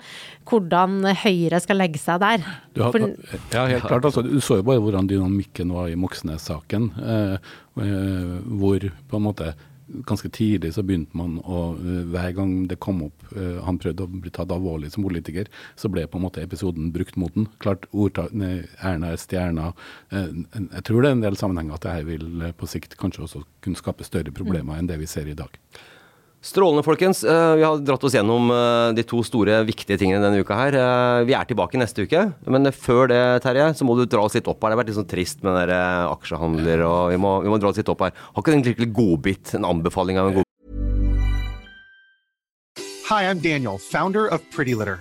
hvordan 0.49 1.03
Høyre 1.23 1.61
skal 1.63 1.81
legge 1.81 2.01
seg 2.01 2.23
der. 2.23 2.45
Har, 2.83 2.93
For, 2.95 3.39
ja, 3.55 3.65
helt 3.71 3.87
klart. 3.87 4.05
Altså, 4.05 4.23
du 4.27 4.39
så 4.45 4.61
jo 4.61 4.67
bare 4.67 4.83
hvordan 4.83 5.09
dynamikken 5.11 5.73
var 5.75 5.91
i 5.91 5.97
Moxnes-saken. 5.99 6.93
Eh, 6.99 7.35
eh, 7.83 8.37
hvor 8.61 8.89
på 9.09 9.21
en 9.21 9.27
måte 9.27 9.53
ganske 9.89 10.29
tidlig 10.29 10.75
så 10.75 10.83
begynte 10.85 11.17
man 11.17 11.39
å 11.41 11.61
eh, 11.77 12.05
Hver 12.13 12.33
gang 12.37 12.55
det 12.71 12.79
kom 12.83 13.01
opp 13.07 13.29
eh, 13.33 13.59
han 13.65 13.81
prøvde 13.81 14.05
å 14.05 14.11
bli 14.11 14.33
tatt 14.35 14.53
alvorlig 14.53 14.91
som 14.93 15.07
politiker, 15.07 15.49
så 15.79 15.91
ble 15.93 16.07
på 16.07 16.21
en 16.21 16.27
måte 16.27 16.45
episoden 16.45 16.91
brukt 16.95 17.17
mot 17.21 17.35
den. 17.35 17.49
Klart, 17.63 17.89
ordtak, 17.93 18.33
Erna 18.35 19.13
er 19.13 19.21
stjerna. 19.21 19.73
Eh, 20.13 20.31
jeg 20.55 20.85
tror 20.89 21.03
det 21.03 21.11
er 21.11 21.19
en 21.19 21.25
del 21.25 21.39
sammenhenger 21.41 21.79
at 21.79 21.87
det 21.87 21.95
her 21.97 22.09
vil 22.09 22.27
uh, 22.43 22.51
på 22.57 22.69
sikt 22.71 22.97
kanskje 23.01 23.25
også 23.27 23.45
kunne 23.65 23.81
skape 23.81 24.07
større 24.07 24.35
problemer 24.35 24.79
enn 24.79 24.89
det 24.91 24.99
vi 25.01 25.09
ser 25.11 25.29
i 25.29 25.37
dag. 25.39 25.55
Strålende, 26.41 26.85
folkens. 26.87 27.25
Eh, 27.25 27.55
vi 27.55 27.63
har 27.63 27.81
dratt 27.83 28.05
oss 28.05 28.15
gjennom 28.15 28.51
eh, 28.55 28.95
de 28.95 29.03
to 29.03 29.25
store, 29.27 29.57
viktige 29.67 29.99
tingene 29.99 30.23
denne 30.23 30.39
uka 30.39 30.55
her. 30.55 30.77
Eh, 30.79 31.23
vi 31.27 31.35
er 31.35 31.49
tilbake 31.51 31.81
neste 31.81 32.07
uke, 32.07 32.29
men 32.47 32.71
før 32.71 33.11
det, 33.11 33.23
Terje, 33.43 33.73
så 33.75 33.87
må 33.87 33.97
du 33.99 34.05
dra 34.07 34.23
oss 34.23 34.39
litt 34.39 34.47
opp 34.47 34.63
her. 34.63 34.71
Det 34.71 34.77
har 34.77 34.83
vært 34.85 34.93
litt 34.93 35.01
sånn 35.01 35.11
trist 35.11 35.43
med 35.43 35.59
dere 35.59 35.81
aksjehandler, 36.13 36.85
og 36.87 37.11
vi 37.11 37.19
må, 37.19 37.33
vi 37.43 37.51
må, 37.51 37.59
dra 37.59 37.73
oss 37.73 37.81
litt 37.83 37.91
opp 37.91 38.07
her. 38.07 38.15
Har 38.15 38.45
ikke 38.45 38.55
du 38.55 38.59
en 38.61 38.67
skikkelig 38.69 38.91
godbit, 38.95 39.57
en 39.59 39.67
anbefaling 39.67 40.23
av 40.23 40.31
en 40.31 40.39
god 40.39 40.47
Hi, 43.09 43.25
I'm 43.25 43.41
Daniel, 43.41 43.79
founder 43.81 44.29
of 44.29 44.45
Pretty 44.53 44.77
Litter. 44.77 45.01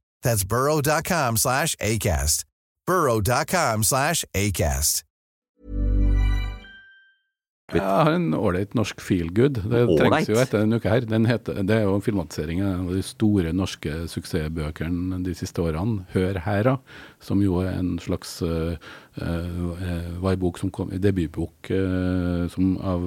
That's 0.23 0.43
burrow.com 0.43 1.37
slash 1.37 1.75
ACAST. 1.75 2.45
burrow.com 2.85 3.83
slash 3.83 4.25
ACAST. 4.33 5.03
Jeg 7.71 7.87
har 7.87 8.11
en 8.11 8.33
ålreit 8.35 8.73
norsk 8.75 8.99
feelgood. 9.03 9.61
Det 9.63 9.83
all 9.85 9.99
trengs 9.99 10.27
jo 10.27 10.39
etter 10.41 10.63
denne 10.63 10.79
uka 10.81 10.91
her. 10.91 11.05
Den 11.07 11.27
heter, 11.29 11.61
det 11.63 11.77
er 11.77 11.85
jo 11.85 12.01
filmatiseringen 12.03 12.67
av 12.67 12.89
de 12.91 13.03
store 13.05 13.53
norske 13.55 13.93
suksessbøkene 14.11 15.21
de 15.23 15.35
siste 15.37 15.63
årene. 15.63 16.03
'Hør 16.11 16.41
her', 16.43 16.77
som 17.23 17.39
jo 17.43 17.61
er 17.63 17.71
en 17.79 17.95
slags 17.99 18.41
uh, 18.43 18.75
var 19.15 20.31
en 20.31 20.39
bok 20.39 20.57
som 20.59 20.71
kom, 20.71 20.91
debutbok 20.95 21.71
uh, 21.71 22.47
som, 22.51 22.77
av 22.79 23.03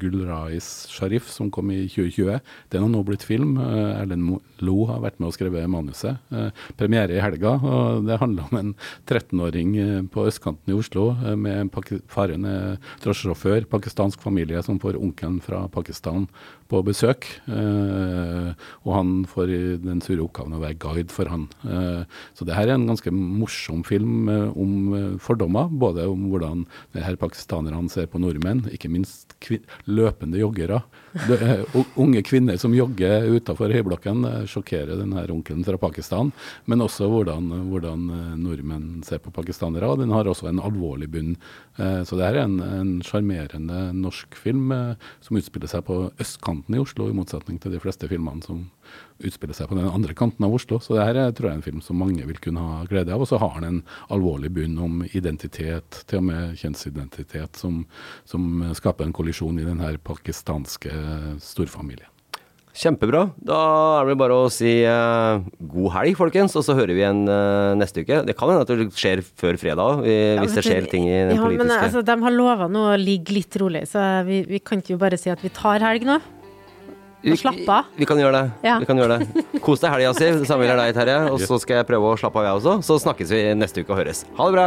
Gulrais 0.00 0.88
Sharif, 0.90 1.28
som 1.30 1.50
kom 1.50 1.70
i 1.70 1.84
2020. 1.86 2.40
Den 2.72 2.82
har 2.82 2.90
nå 2.90 3.02
blitt 3.06 3.22
film. 3.26 3.54
Erlend 3.60 4.40
Lo 4.62 4.86
har 4.90 5.02
vært 5.02 5.20
med 5.20 5.30
og 5.30 5.36
skrevet 5.36 5.70
manuset. 5.70 6.18
Premiere 6.78 7.16
i 7.16 7.22
helga, 7.22 7.54
og 7.58 8.06
det 8.08 8.18
handler 8.18 8.48
om 8.50 8.58
en 8.58 8.72
13-åring 9.06 9.76
uh, 9.78 10.00
på 10.10 10.26
østkanten 10.26 10.72
i 10.72 10.76
Oslo 10.76 11.12
med 11.38 11.70
faren 12.10 12.46
er 12.46 12.80
drosjesjåfør, 13.02 13.68
pakistansk 13.70 14.22
familie 14.22 14.62
som 14.64 14.80
får 14.82 14.98
onkelen 14.98 15.38
fra 15.44 15.64
Pakistan 15.72 16.26
på 16.72 16.80
besøk. 16.86 17.26
Og 17.52 18.90
han 18.96 19.10
får 19.28 19.52
den 19.82 20.00
sure 20.04 20.24
oppgaven 20.24 20.56
å 20.56 20.62
være 20.62 20.78
guide 20.80 21.12
for 21.12 21.28
han. 21.30 21.46
Så 22.32 22.46
det 22.48 22.56
her 22.56 22.70
er 22.70 22.78
en 22.78 22.88
ganske 22.88 23.12
morsom 23.12 23.82
film 23.86 24.30
om 24.30 25.11
fordommer, 25.20 25.68
både 25.68 26.06
om 26.08 26.28
hvordan 26.32 26.64
her 27.04 27.18
pakistanerne 27.20 27.90
ser 27.92 28.08
på 28.10 28.20
nordmenn, 28.22 28.64
ikke 28.72 28.90
minst 28.92 29.36
løpende 29.86 30.40
joggere. 30.40 30.82
Det, 31.12 31.38
unge 32.00 32.22
kvinner 32.24 32.56
som 32.56 32.74
jogger 32.74 33.26
utafor 33.36 33.72
høyblokken, 33.74 34.24
sjokkerer 34.48 34.96
den 34.96 35.12
her 35.16 35.30
onkelen 35.34 35.64
fra 35.66 35.76
Pakistan, 35.80 36.32
men 36.64 36.84
også 36.84 37.08
hvordan, 37.10 37.50
hvordan 37.68 38.06
uh, 38.08 38.32
nordmenn 38.40 39.02
ser 39.04 39.20
på 39.20 39.32
pakistanere. 39.34 39.90
og 39.92 40.00
Den 40.00 40.14
har 40.14 40.28
også 40.28 40.48
en 40.48 40.62
alvorlig 40.62 41.10
bunn. 41.12 41.34
Uh, 41.76 42.00
så 42.08 42.16
det 42.16 42.30
her 42.30 42.40
er 42.40 42.48
en 42.48 42.60
en 42.62 42.92
sjarmerende 43.04 43.90
norsk 43.96 44.36
film 44.38 44.72
uh, 44.72 44.94
som 45.20 45.38
utspiller 45.38 45.70
seg 45.70 45.84
på 45.88 45.98
østkanten 46.22 46.76
i 46.76 46.80
Oslo, 46.82 47.08
i 47.08 47.16
motsetning 47.16 47.60
til 47.60 47.74
de 47.74 47.82
fleste 47.82 48.08
filmene 48.10 48.44
som 48.44 48.64
utspiller 49.22 49.56
seg 49.56 49.68
på 49.70 49.76
den 49.78 49.88
andre 49.88 50.14
kanten 50.18 50.44
av 50.46 50.54
Oslo. 50.56 50.80
Så 50.82 50.96
det 50.96 51.06
her 51.06 51.18
er, 51.20 51.32
tror 51.36 51.48
jeg 51.48 51.54
er 51.54 51.60
en 51.60 51.66
film 51.66 51.82
som 51.84 52.00
mange 52.00 52.26
vil 52.26 52.40
kunne 52.42 52.62
ha 52.62 52.82
glede 52.90 53.12
av. 53.14 53.22
Og 53.22 53.30
så 53.30 53.38
har 53.40 53.60
den 53.60 53.68
en 53.68 53.80
alvorlig 54.12 54.50
bunn 54.56 54.78
om 54.82 55.02
identitet, 55.12 56.02
til 56.10 56.22
og 56.22 56.26
med 56.30 56.56
kjønnsidentitet, 56.60 57.60
som, 57.60 57.82
som 58.28 58.64
skaper 58.76 59.06
en 59.06 59.14
kollisjon 59.16 59.60
i 59.62 59.68
den 59.68 59.82
her 59.82 59.98
pakistanske 60.02 60.90
storfamilien. 61.42 62.12
Kjempebra. 62.72 63.26
Da 63.36 63.56
er 64.00 64.08
det 64.08 64.14
bare 64.16 64.36
å 64.46 64.48
si 64.52 64.70
eh, 64.88 65.42
god 65.74 65.90
helg, 65.92 66.16
folkens, 66.16 66.54
og 66.56 66.64
så 66.64 66.72
hører 66.78 66.96
vi 66.96 67.02
igjen 67.02 67.26
eh, 67.28 67.72
neste 67.76 68.00
uke. 68.00 68.22
Det 68.24 68.32
kan 68.38 68.48
hende 68.48 68.64
at 68.64 68.72
det 68.72 68.86
skjer 68.96 69.20
før 69.20 69.58
fredag, 69.60 70.06
eh, 70.08 70.40
hvis 70.40 70.56
det 70.56 70.64
skjer 70.64 70.88
ting 70.88 71.04
i 71.04 71.18
den 71.18 71.36
ja, 71.36 71.42
politiske 71.42 71.68
Men 71.68 71.74
altså, 71.76 72.00
de 72.08 72.16
har 72.24 72.32
lova 72.32 72.70
nå 72.72 72.86
å 72.94 72.96
ligge 72.96 73.36
litt 73.36 73.58
rolig, 73.60 73.84
så 73.90 74.06
vi, 74.24 74.40
vi 74.48 74.62
kan 74.64 74.80
ikke 74.80 74.94
jo 74.94 75.02
bare 75.04 75.20
si 75.20 75.28
at 75.32 75.44
vi 75.44 75.52
tar 75.52 75.84
helg 75.84 76.08
nå. 76.08 76.16
Og 77.22 77.38
slappe 77.38 77.68
av. 77.68 77.92
Vi 77.94 78.08
kan 78.08 78.18
gjøre 78.18 78.40
det. 78.40 78.66
Ja. 78.66 78.80
Vi 78.82 78.88
kan 78.88 78.98
gjøre 78.98 79.20
det. 79.20 79.44
Kos 79.62 79.84
deg 79.84 79.92
helga 79.92 80.16
si. 80.16 80.32
Det 80.40 80.48
samme 80.48 80.64
gjelder 80.66 80.80
deg, 80.88 80.96
Terje. 80.96 81.20
Og 81.30 81.44
så 81.44 81.60
skal 81.62 81.82
jeg 81.82 81.86
prøve 81.92 82.16
å 82.16 82.18
slappe 82.18 82.40
av, 82.40 82.48
jeg 82.48 82.58
også. 82.62 82.74
Så 82.88 82.98
snakkes 83.04 83.36
vi 83.36 83.44
neste 83.60 83.84
uke 83.84 83.94
og 83.94 84.00
høres. 84.00 84.24
Ha 84.40 84.48
det 84.48 84.58
bra. 84.58 84.66